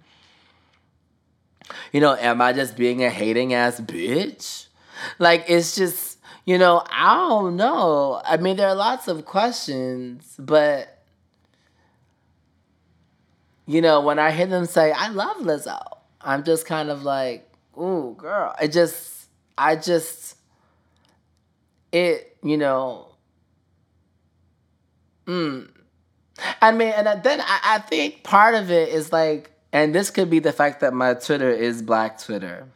You 1.92 2.00
know 2.00 2.14
am 2.14 2.40
i 2.40 2.52
just 2.52 2.76
being 2.76 3.02
a 3.02 3.10
hating 3.10 3.52
ass 3.52 3.80
bitch? 3.80 4.66
Like 5.18 5.46
it's 5.48 5.74
just 5.74 6.18
you 6.44 6.58
know 6.58 6.84
i 6.90 7.16
don't 7.28 7.56
know. 7.56 8.22
I 8.24 8.36
mean 8.36 8.56
there 8.56 8.68
are 8.68 8.74
lots 8.74 9.08
of 9.08 9.24
questions 9.24 10.36
but 10.38 10.95
you 13.66 13.80
know, 13.80 14.00
when 14.00 14.18
I 14.18 14.30
hear 14.30 14.46
them 14.46 14.66
say, 14.66 14.92
I 14.92 15.08
love 15.08 15.38
Lizzo, 15.38 15.80
I'm 16.20 16.44
just 16.44 16.66
kind 16.66 16.88
of 16.88 17.02
like, 17.02 17.48
ooh, 17.76 18.14
girl. 18.16 18.54
I 18.58 18.68
just, 18.68 19.26
I 19.58 19.76
just, 19.76 20.36
it, 21.92 22.36
you 22.42 22.56
know, 22.56 23.08
mm. 25.26 25.68
I 26.60 26.72
mean, 26.72 26.92
and 26.94 27.22
then 27.22 27.40
I, 27.40 27.60
I 27.64 27.78
think 27.78 28.22
part 28.22 28.54
of 28.54 28.70
it 28.70 28.90
is 28.90 29.12
like, 29.12 29.50
and 29.72 29.94
this 29.94 30.10
could 30.10 30.30
be 30.30 30.38
the 30.38 30.52
fact 30.52 30.80
that 30.80 30.94
my 30.94 31.14
Twitter 31.14 31.50
is 31.50 31.82
Black 31.82 32.20
Twitter. 32.20 32.68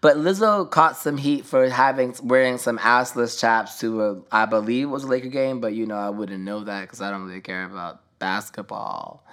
But 0.00 0.16
Lizzo 0.16 0.70
caught 0.70 0.96
some 0.96 1.16
heat 1.16 1.44
for 1.44 1.68
having 1.68 2.14
wearing 2.22 2.56
some 2.58 2.78
assless 2.78 3.38
chaps 3.38 3.80
to 3.80 4.02
a, 4.02 4.20
I 4.30 4.46
believe 4.46 4.88
was 4.88 5.04
a 5.04 5.08
Laker 5.08 5.28
game, 5.28 5.60
but 5.60 5.74
you 5.74 5.86
know 5.86 5.96
I 5.96 6.10
wouldn't 6.10 6.42
know 6.42 6.64
that 6.64 6.82
because 6.82 7.00
I 7.00 7.10
don't 7.10 7.26
really 7.26 7.40
care 7.40 7.64
about 7.64 8.00
basketball, 8.18 9.24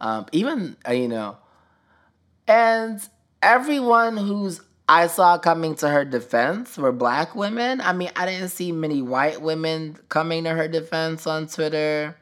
um, 0.00 0.26
even 0.32 0.76
uh, 0.88 0.92
you 0.92 1.08
know, 1.08 1.36
and 2.46 3.00
everyone 3.42 4.16
who's 4.16 4.60
I 4.88 5.06
saw 5.06 5.38
coming 5.38 5.76
to 5.76 5.88
her 5.88 6.04
defense 6.04 6.76
were 6.76 6.92
black 6.92 7.34
women. 7.34 7.80
I 7.80 7.94
mean, 7.94 8.10
I 8.16 8.26
didn't 8.26 8.50
see 8.50 8.70
many 8.70 9.00
white 9.00 9.40
women 9.40 9.96
coming 10.10 10.44
to 10.44 10.50
her 10.50 10.68
defense 10.68 11.26
on 11.26 11.46
Twitter. 11.46 12.16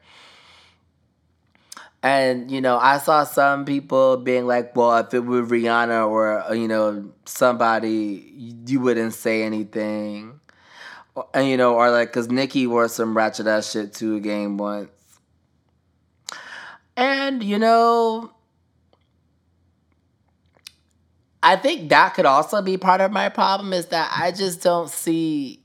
And, 2.01 2.49
you 2.49 2.61
know, 2.61 2.77
I 2.77 2.99
saw 2.99 3.25
some 3.25 3.65
people 3.65 4.17
being 4.17 4.45
like, 4.47 4.75
well, 4.75 4.97
if 4.97 5.13
it 5.13 5.21
were 5.21 5.43
Rihanna 5.43 6.07
or, 6.09 6.41
uh, 6.41 6.53
you 6.53 6.67
know, 6.67 7.11
somebody, 7.25 8.33
you 8.65 8.79
wouldn't 8.79 9.13
say 9.13 9.43
anything. 9.43 10.39
And, 11.33 11.47
you 11.47 11.57
know, 11.57 11.75
or 11.75 11.91
like, 11.91 12.09
because 12.09 12.29
Nicki 12.29 12.65
wore 12.65 12.87
some 12.87 13.15
ratchet 13.15 13.47
ass 13.47 13.71
shit 13.71 13.93
to 13.95 14.15
a 14.15 14.19
game 14.19 14.57
once. 14.57 14.89
And, 16.95 17.43
you 17.43 17.57
know, 17.57 18.31
I 21.41 21.57
think 21.57 21.89
that 21.89 22.13
could 22.13 22.25
also 22.25 22.61
be 22.61 22.77
part 22.77 23.01
of 23.01 23.11
my 23.11 23.29
problem 23.29 23.73
is 23.73 23.87
that 23.87 24.13
I 24.15 24.31
just 24.31 24.63
don't 24.63 24.89
see 24.89 25.63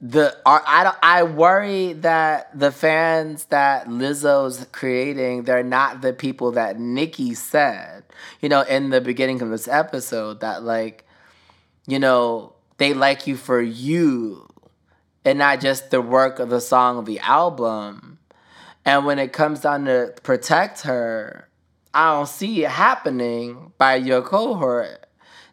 the 0.00 0.36
I 0.44 0.84
don't 0.84 0.96
I 1.02 1.22
worry 1.22 1.94
that 1.94 2.58
the 2.58 2.70
fans 2.70 3.46
that 3.46 3.86
Lizzo's 3.86 4.66
creating 4.70 5.44
they're 5.44 5.62
not 5.62 6.02
the 6.02 6.12
people 6.12 6.52
that 6.52 6.78
Nicki 6.78 7.32
said 7.32 8.04
you 8.40 8.50
know 8.50 8.60
in 8.60 8.90
the 8.90 9.00
beginning 9.00 9.40
of 9.40 9.48
this 9.48 9.66
episode 9.66 10.40
that 10.40 10.62
like 10.64 11.06
you 11.86 11.98
know 11.98 12.52
they 12.76 12.92
like 12.92 13.26
you 13.26 13.36
for 13.36 13.62
you 13.62 14.46
and 15.24 15.38
not 15.38 15.60
just 15.60 15.90
the 15.90 16.02
work 16.02 16.40
of 16.40 16.50
the 16.50 16.60
song 16.60 16.98
of 16.98 17.06
the 17.06 17.18
album 17.20 18.18
and 18.86 19.04
when 19.04 19.18
it 19.18 19.32
comes 19.32 19.60
down 19.60 19.84
to 19.86 20.14
protect 20.22 20.82
her, 20.82 21.48
I 21.92 22.14
don't 22.14 22.28
see 22.28 22.64
it 22.64 22.70
happening 22.70 23.72
by 23.78 23.96
your 23.96 24.22
cohort. 24.22 25.06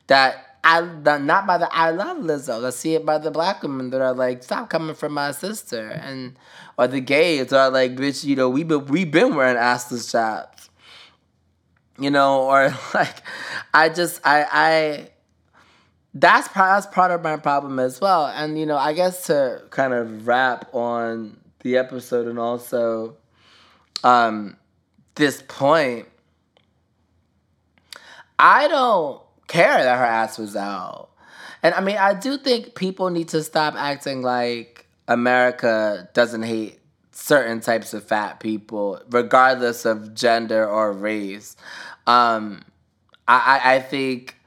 That 0.08 0.60
I 0.64 0.82
not 0.82 1.48
by 1.48 1.58
the 1.58 1.74
I 1.76 1.90
love 1.90 2.18
Lizzo. 2.18 2.64
I 2.64 2.70
see 2.70 2.94
it 2.94 3.06
by 3.06 3.18
the 3.18 3.32
black 3.32 3.64
women 3.64 3.90
that 3.90 4.02
are 4.02 4.14
like, 4.14 4.44
stop 4.44 4.70
coming 4.70 4.96
for 4.96 5.10
my 5.10 5.32
sister, 5.32 5.90
and 5.90 6.38
or 6.78 6.88
the 6.88 7.02
gays 7.02 7.52
are 7.52 7.72
like, 7.72 7.96
bitch, 7.96 8.24
you 8.24 8.36
know, 8.36 8.50
we 8.50 8.64
been 8.64 8.86
we 8.86 9.04
been 9.04 9.34
wearing 9.34 9.58
assless 9.58 10.12
chaps, 10.12 10.70
you 11.98 12.12
know, 12.12 12.44
or 12.44 12.72
like, 12.94 13.24
I 13.74 13.90
just 13.90 14.22
I 14.24 14.46
I 14.52 15.10
that's 16.14 16.50
that's 16.50 16.86
part 16.86 17.10
of 17.10 17.24
my 17.24 17.38
problem 17.38 17.80
as 17.80 18.00
well. 18.00 18.28
And 18.28 18.60
you 18.60 18.68
know, 18.68 18.78
I 18.78 18.94
guess 18.94 19.26
to 19.26 19.64
kind 19.72 19.94
of 19.94 20.28
wrap 20.28 20.70
on 20.72 21.40
the 21.62 21.78
episode 21.78 22.28
and 22.28 22.38
also 22.38 23.18
um, 24.04 24.58
this 25.16 25.44
point, 25.48 26.08
I 28.40 28.68
don't 28.68 29.22
care 29.48 29.84
that 29.84 29.98
her 29.98 30.06
ass 30.06 30.38
was 30.38 30.56
out. 30.56 31.10
And 31.62 31.74
I 31.76 31.82
mean, 31.82 31.98
I 31.98 32.14
do 32.14 32.38
think 32.38 32.76
people 32.76 33.10
need 33.10 33.30
to 33.30 33.42
stop 33.44 33.76
acting 33.76 34.22
like 34.22 34.86
America 35.08 36.10
doesn't 36.14 36.44
hate 36.44 36.80
certain 37.12 37.62
types 37.62 37.94
of 37.94 38.04
fat 38.04 38.40
people, 38.40 39.02
regardless 39.10 39.86
of 39.86 40.14
gender 40.14 40.68
or 40.68 40.92
race. 40.92 41.56
Um, 42.06 42.64
I, 43.28 43.76
I 43.76 43.80
think 43.80 44.38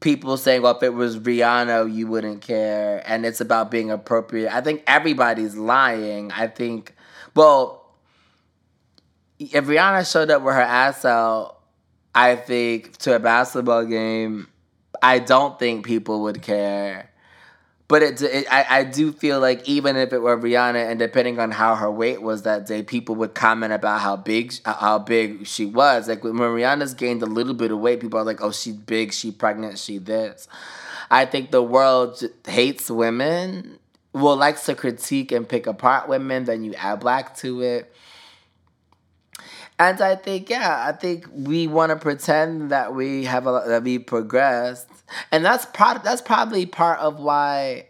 people 0.00 0.36
saying, 0.36 0.62
well, 0.62 0.76
if 0.76 0.82
it 0.82 0.94
was 0.94 1.18
Rihanna, 1.18 1.92
you 1.94 2.06
wouldn't 2.06 2.42
care, 2.42 3.02
and 3.06 3.24
it's 3.24 3.40
about 3.40 3.70
being 3.70 3.90
appropriate. 3.90 4.54
I 4.54 4.60
think 4.60 4.82
everybody's 4.86 5.56
lying. 5.56 6.30
I 6.32 6.48
think, 6.48 6.94
well, 7.34 7.87
if 9.38 9.64
Rihanna 9.66 10.10
showed 10.10 10.30
up 10.30 10.42
with 10.42 10.54
her 10.54 10.60
ass 10.60 11.04
out, 11.04 11.56
I 12.14 12.36
think 12.36 12.96
to 12.98 13.14
a 13.16 13.18
basketball 13.18 13.84
game, 13.84 14.48
I 15.02 15.18
don't 15.20 15.58
think 15.58 15.86
people 15.86 16.22
would 16.22 16.42
care. 16.42 17.10
but 17.88 18.02
it, 18.02 18.20
it 18.22 18.46
I, 18.52 18.80
I 18.80 18.84
do 18.84 19.12
feel 19.12 19.40
like 19.40 19.66
even 19.68 19.96
if 19.96 20.12
it 20.12 20.18
were 20.20 20.36
Rihanna 20.38 20.90
and 20.90 20.98
depending 20.98 21.38
on 21.38 21.50
how 21.50 21.74
her 21.74 21.90
weight 21.90 22.20
was 22.22 22.42
that 22.42 22.66
day, 22.66 22.82
people 22.82 23.14
would 23.16 23.34
comment 23.34 23.72
about 23.72 24.00
how 24.00 24.16
big 24.16 24.52
how 24.64 24.98
big 24.98 25.46
she 25.46 25.64
was. 25.66 26.08
Like 26.08 26.24
when 26.24 26.34
Rihanna's 26.34 26.94
gained 26.94 27.22
a 27.22 27.26
little 27.26 27.54
bit 27.54 27.70
of 27.70 27.78
weight, 27.78 28.00
people 28.00 28.18
are 28.20 28.24
like, 28.24 28.42
"Oh, 28.42 28.52
she's 28.52 28.74
big, 28.74 29.12
she 29.12 29.30
pregnant, 29.32 29.78
she 29.78 29.98
this." 29.98 30.48
I 31.10 31.24
think 31.24 31.50
the 31.50 31.62
world 31.62 32.22
hates 32.46 32.90
women, 32.90 33.78
well 34.12 34.36
likes 34.36 34.66
to 34.66 34.74
critique 34.74 35.32
and 35.32 35.48
pick 35.48 35.66
apart 35.66 36.08
women. 36.08 36.44
Then 36.44 36.64
you 36.64 36.74
add 36.74 37.00
black 37.00 37.36
to 37.38 37.62
it. 37.62 37.92
And 39.80 40.00
I 40.00 40.16
think, 40.16 40.50
yeah, 40.50 40.84
I 40.88 40.92
think 40.92 41.26
we 41.32 41.68
want 41.68 41.90
to 41.90 41.96
pretend 41.96 42.70
that 42.70 42.94
we 42.94 43.24
have 43.24 43.46
a 43.46 43.62
that 43.68 43.84
we 43.84 43.98
progressed, 44.00 44.88
and 45.30 45.44
that's. 45.44 45.66
That's 46.02 46.20
probably 46.20 46.66
part 46.66 46.98
of 46.98 47.20
why 47.20 47.86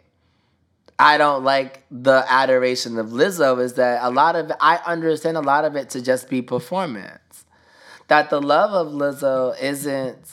I 0.98 1.16
don't 1.16 1.44
like 1.44 1.84
the 1.90 2.24
adoration 2.28 2.98
of 2.98 3.06
Lizzo. 3.06 3.58
Is 3.60 3.74
that 3.74 4.00
a 4.02 4.10
lot 4.10 4.36
of 4.36 4.52
I 4.60 4.80
understand 4.84 5.36
a 5.36 5.40
lot 5.40 5.64
of 5.64 5.76
it 5.76 5.90
to 5.90 6.02
just 6.02 6.28
be 6.28 6.42
performance. 6.42 7.44
That 8.08 8.30
the 8.30 8.40
love 8.40 8.72
of 8.72 8.92
Lizzo 8.92 9.58
isn't 9.60 10.30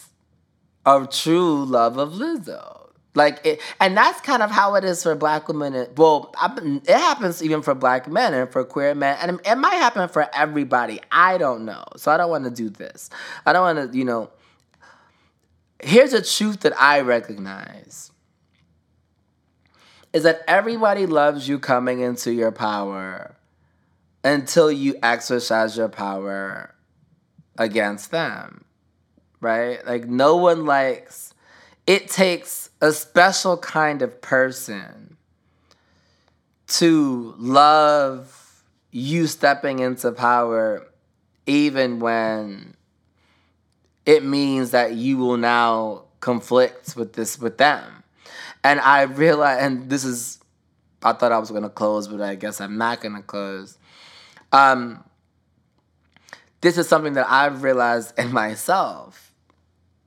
a 0.85 1.07
true 1.09 1.63
love 1.63 1.97
of 1.97 2.13
Lizzo. 2.13 2.85
Like 3.15 3.39
it, 3.45 3.62
and 3.80 3.95
that's 3.95 4.19
kind 4.19 4.43
of 4.43 4.51
how 4.51 4.75
it 4.75 4.84
is 4.84 5.01
for 5.01 5.15
black 5.15 5.47
women. 5.47 5.88
Well, 5.95 6.36
it 6.43 6.89
happens 6.89 7.41
even 7.41 7.62
for 7.62 7.73
black 7.73 8.10
men 8.10 8.34
and 8.34 8.51
for 8.51 8.65
queer 8.65 8.93
men, 8.93 9.17
and 9.21 9.39
it 9.45 9.56
might 9.56 9.75
happen 9.75 10.10
for 10.10 10.28
everybody. 10.34 10.99
I 11.12 11.38
don't 11.38 11.63
know, 11.63 11.86
so 11.95 12.12
I 12.12 12.17
don't 12.17 12.30
want 12.30 12.43
to 12.43 12.51
do 12.51 12.69
this. 12.69 13.10
I 13.45 13.54
don't 13.54 13.78
want 13.78 13.91
to, 13.91 13.97
you 13.97 14.04
know. 14.04 14.30
Here's 15.80 16.13
a 16.13 16.21
truth 16.21 16.62
that 16.62 16.78
I 16.80 17.01
recognize: 17.01 18.12
is 20.12 20.23
that 20.23 20.41
everybody 20.45 21.06
loves 21.06 21.47
you 21.47 21.58
coming 21.58 22.01
into 22.01 22.34
your 22.34 22.51
power 22.51 23.36
until 24.25 24.69
you 24.69 24.95
exercise 25.01 25.78
your 25.78 25.88
power 25.88 26.75
against 27.58 28.12
them, 28.12 28.65
right? 29.39 29.86
Like 29.86 30.06
no 30.06 30.36
one 30.36 30.65
likes. 30.65 31.34
It 31.88 32.10
takes 32.10 32.71
a 32.86 32.93
special 32.93 33.58
kind 33.58 34.04
of 34.04 34.21
person 34.21 35.17
to 36.67 37.34
love 37.39 38.63
you 38.91 39.26
stepping 39.26 39.80
into 39.80 40.12
power 40.12 40.86
even 41.48 42.00
when 42.00 42.76
it 44.06 44.24
means 44.24 44.69
that 44.69 44.93
you 44.93 45.17
will 45.17 45.38
now 45.38 46.04
conflict 46.19 46.95
with 46.95 47.13
this 47.13 47.39
with 47.39 47.58
them. 47.58 48.04
And 48.63 48.80
i 48.80 49.02
realize 49.02 49.63
and 49.63 49.89
this 49.89 50.04
is 50.04 50.39
i 51.02 51.12
thought 51.12 51.32
i 51.32 51.39
was 51.39 51.50
going 51.50 51.63
to 51.63 51.69
close 51.69 52.08
but 52.08 52.21
i 52.21 52.36
guess 52.36 52.62
i'm 52.62 52.78
not 52.78 53.02
going 53.02 53.15
to 53.15 53.24
close. 53.24 53.80
Um 54.52 55.04
this 56.62 56.78
is 56.78 56.88
something 56.88 57.13
that 57.13 57.26
i've 57.28 57.63
realized 57.63 58.13
in 58.19 58.32
myself. 58.32 59.34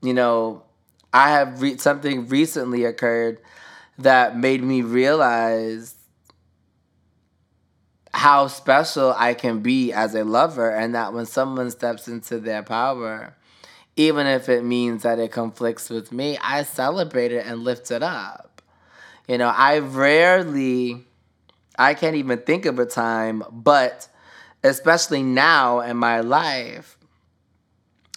You 0.00 0.14
know 0.14 0.62
I 1.12 1.30
have 1.30 1.62
re- 1.62 1.78
something 1.78 2.28
recently 2.28 2.84
occurred 2.84 3.40
that 3.98 4.36
made 4.36 4.62
me 4.62 4.82
realize 4.82 5.94
how 8.12 8.46
special 8.48 9.14
I 9.16 9.34
can 9.34 9.60
be 9.60 9.92
as 9.92 10.14
a 10.14 10.24
lover, 10.24 10.70
and 10.70 10.94
that 10.94 11.12
when 11.12 11.26
someone 11.26 11.70
steps 11.70 12.08
into 12.08 12.38
their 12.38 12.62
power, 12.62 13.34
even 13.96 14.26
if 14.26 14.48
it 14.48 14.64
means 14.64 15.02
that 15.02 15.18
it 15.18 15.32
conflicts 15.32 15.90
with 15.90 16.12
me, 16.12 16.38
I 16.42 16.62
celebrate 16.62 17.32
it 17.32 17.46
and 17.46 17.64
lift 17.64 17.90
it 17.90 18.02
up. 18.02 18.62
You 19.26 19.38
know, 19.38 19.48
I 19.54 19.78
rarely, 19.78 21.04
I 21.78 21.94
can't 21.94 22.16
even 22.16 22.38
think 22.38 22.64
of 22.64 22.78
a 22.78 22.86
time, 22.86 23.42
but 23.50 24.08
especially 24.62 25.22
now 25.22 25.80
in 25.80 25.96
my 25.96 26.20
life, 26.20 26.97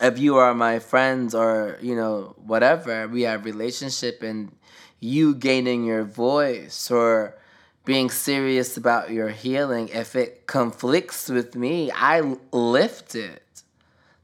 if 0.02 0.18
you 0.18 0.38
are 0.38 0.54
my 0.54 0.80
friends 0.80 1.36
or 1.36 1.78
you 1.82 1.96
know 1.96 2.36
whatever 2.38 3.08
we 3.08 3.22
have 3.22 3.46
relationship 3.46 4.24
and 4.24 4.52
you 5.00 5.36
gaining 5.36 5.86
your 5.86 6.04
voice 6.04 6.90
or 6.92 7.38
being 7.86 8.10
serious 8.10 8.78
about 8.78 9.12
your 9.12 9.30
healing 9.30 9.88
if 9.90 10.16
it 10.16 10.48
conflicts 10.48 11.30
with 11.30 11.56
me 11.56 11.92
i 11.92 12.20
lift 12.52 13.16
it 13.16 13.64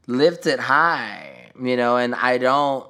lift 0.06 0.46
it 0.46 0.60
high 0.60 1.50
you 1.60 1.76
know 1.76 1.96
and 1.96 2.14
i 2.14 2.38
don't 2.38 2.88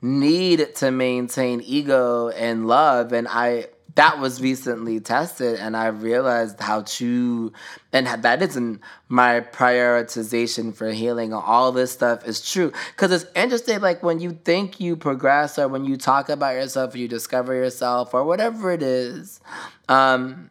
need 0.00 0.74
to 0.76 0.90
maintain 0.90 1.60
ego 1.64 2.28
and 2.28 2.66
love 2.66 3.12
and 3.12 3.26
i 3.28 3.66
that 3.98 4.20
was 4.20 4.40
recently 4.40 5.00
tested 5.00 5.58
and 5.58 5.76
I 5.76 5.88
realized 5.88 6.60
how 6.60 6.82
to 6.82 7.52
and 7.92 8.06
that 8.06 8.40
isn't 8.40 8.80
my 9.08 9.40
prioritization 9.40 10.72
for 10.72 10.92
healing. 10.92 11.32
All 11.32 11.72
this 11.72 11.90
stuff 11.90 12.24
is 12.24 12.40
true. 12.48 12.72
Because 12.94 13.10
it's 13.10 13.28
interesting 13.34 13.80
like 13.80 14.04
when 14.04 14.20
you 14.20 14.38
think 14.44 14.78
you 14.78 14.94
progress 14.94 15.58
or 15.58 15.66
when 15.66 15.84
you 15.84 15.96
talk 15.96 16.28
about 16.28 16.54
yourself 16.54 16.94
or 16.94 16.98
you 16.98 17.08
discover 17.08 17.54
yourself 17.54 18.14
or 18.14 18.22
whatever 18.22 18.70
it 18.70 18.84
is 18.84 19.40
um 19.88 20.48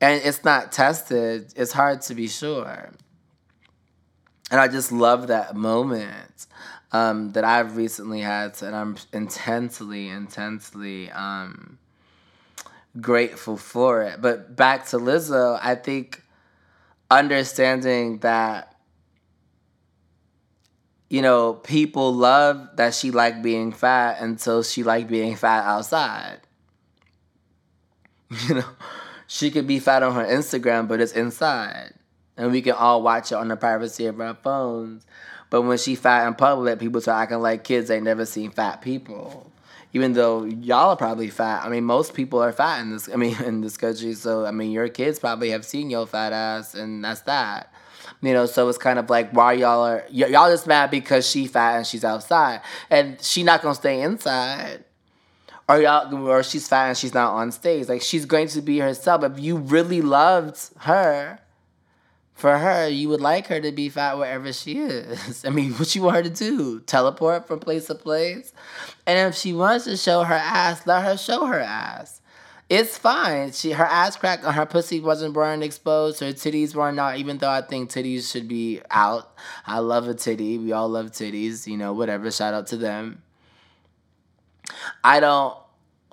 and 0.00 0.22
it's 0.24 0.44
not 0.44 0.70
tested 0.70 1.52
it's 1.56 1.72
hard 1.72 2.02
to 2.02 2.14
be 2.14 2.28
sure. 2.28 2.92
And 4.52 4.60
I 4.60 4.68
just 4.68 4.92
love 4.92 5.26
that 5.26 5.56
moment 5.56 6.46
um, 6.92 7.32
that 7.32 7.42
I've 7.42 7.76
recently 7.76 8.20
had, 8.20 8.62
and 8.62 8.76
I'm 8.76 8.96
intensely, 9.12 10.08
intensely 10.08 11.10
um, 11.10 11.78
grateful 13.00 13.56
for 13.56 14.02
it. 14.02 14.20
But 14.20 14.56
back 14.56 14.86
to 14.88 14.98
Lizzo, 14.98 15.58
I 15.62 15.74
think 15.74 16.22
understanding 17.10 18.18
that 18.18 18.70
you 21.10 21.22
know, 21.22 21.54
people 21.54 22.12
love 22.12 22.70
that 22.74 22.92
she 22.92 23.12
liked 23.12 23.40
being 23.40 23.70
fat 23.70 24.20
until 24.20 24.64
she 24.64 24.82
liked 24.82 25.08
being 25.08 25.36
fat 25.36 25.64
outside. 25.64 26.40
You 28.48 28.56
know, 28.56 28.64
she 29.28 29.52
could 29.52 29.68
be 29.68 29.78
fat 29.78 30.02
on 30.02 30.14
her 30.14 30.24
Instagram, 30.24 30.88
but 30.88 31.00
it's 31.00 31.12
inside. 31.12 31.92
And 32.36 32.50
we 32.50 32.62
can 32.62 32.72
all 32.72 33.00
watch 33.00 33.30
it 33.30 33.36
on 33.36 33.46
the 33.46 33.56
privacy 33.56 34.06
of 34.06 34.20
our 34.20 34.34
phones. 34.34 35.06
But 35.50 35.62
when 35.62 35.78
she 35.78 35.94
fat 35.94 36.26
in 36.26 36.34
public, 36.34 36.80
people 36.80 37.00
start 37.00 37.22
acting 37.22 37.38
like 37.38 37.62
kids 37.62 37.92
ain't 37.92 38.02
never 38.02 38.26
seen 38.26 38.50
fat 38.50 38.82
people 38.82 39.52
even 39.94 40.12
though 40.12 40.44
y'all 40.44 40.90
are 40.90 40.96
probably 40.96 41.30
fat. 41.30 41.64
I 41.64 41.68
mean, 41.70 41.84
most 41.84 42.14
people 42.14 42.42
are 42.42 42.52
fat 42.52 42.80
in 42.80 42.90
this. 42.90 43.08
I 43.08 43.16
mean, 43.16 43.40
in 43.44 43.62
this 43.62 43.78
country. 43.78 44.12
So 44.12 44.44
I 44.44 44.50
mean, 44.50 44.72
your 44.72 44.88
kids 44.88 45.18
probably 45.18 45.50
have 45.50 45.64
seen 45.64 45.88
your 45.88 46.06
fat 46.06 46.34
ass, 46.34 46.74
and 46.74 47.02
that's 47.02 47.22
that. 47.22 47.72
You 48.20 48.32
know, 48.32 48.46
so 48.46 48.68
it's 48.68 48.78
kind 48.78 48.98
of 48.98 49.08
like 49.08 49.30
why 49.30 49.54
y'all 49.54 49.84
are 49.84 50.04
y- 50.12 50.26
y'all 50.26 50.50
just 50.50 50.66
mad 50.66 50.90
because 50.90 51.28
she 51.28 51.46
fat 51.46 51.76
and 51.76 51.86
she's 51.86 52.04
outside, 52.04 52.60
and 52.90 53.20
she 53.22 53.42
not 53.42 53.62
gonna 53.62 53.74
stay 53.74 54.02
inside. 54.02 54.84
Or 55.66 55.80
y'all, 55.80 56.14
or 56.28 56.42
she's 56.42 56.68
fat 56.68 56.88
and 56.88 56.96
she's 56.96 57.14
not 57.14 57.32
on 57.32 57.50
stage. 57.50 57.88
Like 57.88 58.02
she's 58.02 58.26
going 58.26 58.48
to 58.48 58.60
be 58.60 58.80
herself. 58.80 59.22
If 59.24 59.40
you 59.40 59.56
really 59.56 60.02
loved 60.02 60.58
her, 60.80 61.38
for 62.34 62.58
her, 62.58 62.88
you 62.88 63.08
would 63.08 63.20
like 63.20 63.46
her 63.46 63.60
to 63.60 63.70
be 63.72 63.88
fat 63.88 64.18
wherever 64.18 64.52
she 64.52 64.78
is. 64.78 65.44
I 65.46 65.50
mean, 65.50 65.72
what 65.74 65.94
you 65.94 66.02
want 66.02 66.16
her 66.16 66.22
to 66.24 66.30
do? 66.30 66.80
Teleport 66.80 67.46
from 67.46 67.60
place 67.60 67.86
to 67.86 67.94
place? 67.94 68.52
And 69.06 69.18
if 69.18 69.36
she 69.36 69.52
wants 69.52 69.84
to 69.84 69.96
show 69.96 70.24
her 70.24 70.34
ass, 70.34 70.86
let 70.86 71.04
her 71.04 71.16
show 71.16 71.46
her 71.46 71.60
ass. 71.60 72.20
It's 72.70 72.96
fine. 72.96 73.52
She 73.52 73.72
her 73.72 73.84
ass 73.84 74.16
crack 74.16 74.44
on 74.44 74.54
her 74.54 74.66
pussy 74.66 74.98
wasn't 74.98 75.34
burned 75.34 75.62
exposed. 75.62 76.20
Her 76.20 76.32
titties 76.32 76.74
weren't 76.74 76.98
out, 76.98 77.18
even 77.18 77.38
though 77.38 77.50
I 77.50 77.60
think 77.60 77.90
titties 77.90 78.32
should 78.32 78.48
be 78.48 78.80
out. 78.90 79.32
I 79.66 79.80
love 79.80 80.08
a 80.08 80.14
titty. 80.14 80.58
We 80.58 80.72
all 80.72 80.88
love 80.88 81.12
titties, 81.12 81.66
you 81.66 81.76
know, 81.76 81.92
whatever. 81.92 82.30
Shout 82.30 82.54
out 82.54 82.66
to 82.68 82.78
them. 82.78 83.22
I 85.04 85.20
don't 85.20 85.58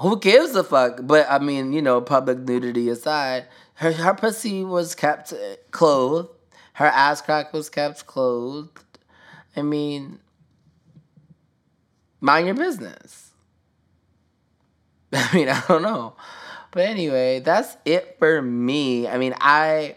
who 0.01 0.19
gives 0.19 0.55
a 0.55 0.63
fuck? 0.63 0.99
But 1.03 1.27
I 1.29 1.39
mean, 1.39 1.73
you 1.73 1.81
know, 1.81 2.01
public 2.01 2.39
nudity 2.39 2.89
aside, 2.89 3.45
her 3.81 3.91
her 3.91 4.13
pussy 4.13 4.63
was 4.63 4.93
kept 4.93 5.33
uh, 5.33 5.55
clothed. 5.71 6.29
Her 6.73 6.85
ass 6.85 7.21
crack 7.21 7.51
was 7.51 7.69
kept 7.69 8.05
clothed. 8.05 8.77
I 9.55 9.63
mean, 9.63 10.19
mind 12.19 12.45
your 12.45 12.55
business. 12.55 13.31
I 15.13 15.35
mean, 15.35 15.49
I 15.49 15.61
don't 15.67 15.81
know. 15.81 16.15
But 16.69 16.83
anyway, 16.85 17.39
that's 17.39 17.75
it 17.83 18.17
for 18.19 18.41
me. 18.41 19.07
I 19.07 19.17
mean, 19.17 19.33
I 19.41 19.95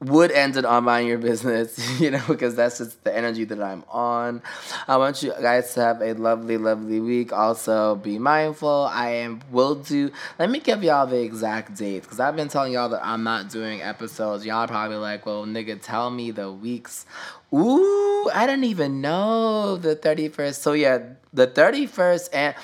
would 0.00 0.32
end 0.32 0.56
it 0.56 0.64
on 0.64 0.84
mind 0.84 1.06
your 1.06 1.18
business, 1.18 1.78
you 2.00 2.10
know, 2.10 2.22
because 2.26 2.54
that's 2.54 2.78
just 2.78 3.04
the 3.04 3.14
energy 3.14 3.44
that 3.44 3.62
I'm 3.62 3.84
on. 3.90 4.42
I 4.88 4.96
want 4.96 5.22
you 5.22 5.32
guys 5.40 5.74
to 5.74 5.80
have 5.80 6.00
a 6.00 6.14
lovely, 6.14 6.56
lovely 6.56 7.00
week. 7.00 7.32
Also, 7.32 7.96
be 7.96 8.18
mindful. 8.18 8.88
I 8.90 9.10
am 9.10 9.40
will 9.50 9.74
do. 9.74 10.10
Let 10.38 10.50
me 10.50 10.58
give 10.58 10.82
y'all 10.82 11.06
the 11.06 11.20
exact 11.20 11.76
date 11.76 12.02
because 12.02 12.18
I've 12.18 12.34
been 12.34 12.48
telling 12.48 12.72
y'all 12.72 12.88
that 12.88 13.04
I'm 13.04 13.22
not 13.24 13.50
doing 13.50 13.82
episodes. 13.82 14.46
Y'all 14.46 14.66
probably 14.66 14.96
like, 14.96 15.26
well, 15.26 15.44
nigga, 15.44 15.80
tell 15.80 16.10
me 16.10 16.30
the 16.30 16.50
weeks. 16.50 17.04
Ooh, 17.52 18.30
I 18.32 18.46
didn't 18.46 18.64
even 18.64 19.00
know 19.02 19.76
the 19.76 19.96
31st. 19.96 20.54
So 20.54 20.72
yeah, 20.72 21.00
the 21.32 21.46
31st 21.46 22.28
and 22.32 22.54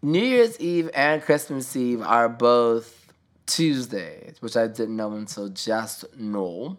New 0.00 0.22
Year's 0.22 0.60
Eve 0.60 0.90
and 0.94 1.22
Christmas 1.22 1.74
Eve 1.74 2.02
are 2.02 2.28
both 2.28 3.12
Tuesdays, 3.46 4.36
which 4.40 4.56
I 4.56 4.66
didn't 4.66 4.96
know 4.96 5.12
until 5.14 5.48
just 5.48 6.04
now. 6.16 6.78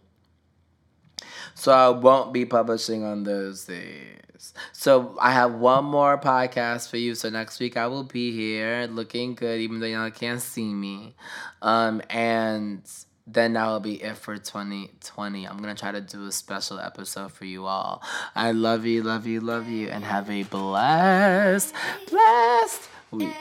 So 1.55 1.71
I 1.71 1.89
won't 1.89 2.33
be 2.33 2.45
publishing 2.45 3.03
on 3.03 3.23
those 3.23 3.65
days. 3.65 4.53
So 4.73 5.17
I 5.19 5.31
have 5.31 5.55
one 5.55 5.85
more 5.85 6.17
podcast 6.17 6.89
for 6.89 6.97
you. 6.97 7.15
So 7.15 7.29
next 7.29 7.59
week 7.59 7.77
I 7.77 7.87
will 7.87 8.03
be 8.03 8.31
here 8.31 8.87
looking 8.91 9.35
good, 9.35 9.59
even 9.61 9.79
though 9.79 9.87
y'all 9.87 10.11
can't 10.11 10.41
see 10.41 10.73
me. 10.73 11.15
Um, 11.61 12.01
and 12.09 12.81
then 13.25 13.53
that 13.53 13.67
will 13.67 13.79
be 13.79 14.03
it 14.03 14.17
for 14.17 14.37
2020. 14.37 15.47
I'm 15.47 15.57
gonna 15.57 15.75
try 15.75 15.91
to 15.91 16.01
do 16.01 16.27
a 16.27 16.31
special 16.31 16.79
episode 16.79 17.31
for 17.31 17.45
you 17.45 17.65
all. 17.65 18.03
I 18.35 18.51
love 18.51 18.85
you, 18.85 19.01
love 19.01 19.25
you, 19.25 19.39
love 19.39 19.67
you, 19.67 19.87
and 19.87 20.03
have 20.03 20.29
a 20.29 20.43
blessed, 20.43 21.73
blessed 22.09 22.89
week. 23.11 23.33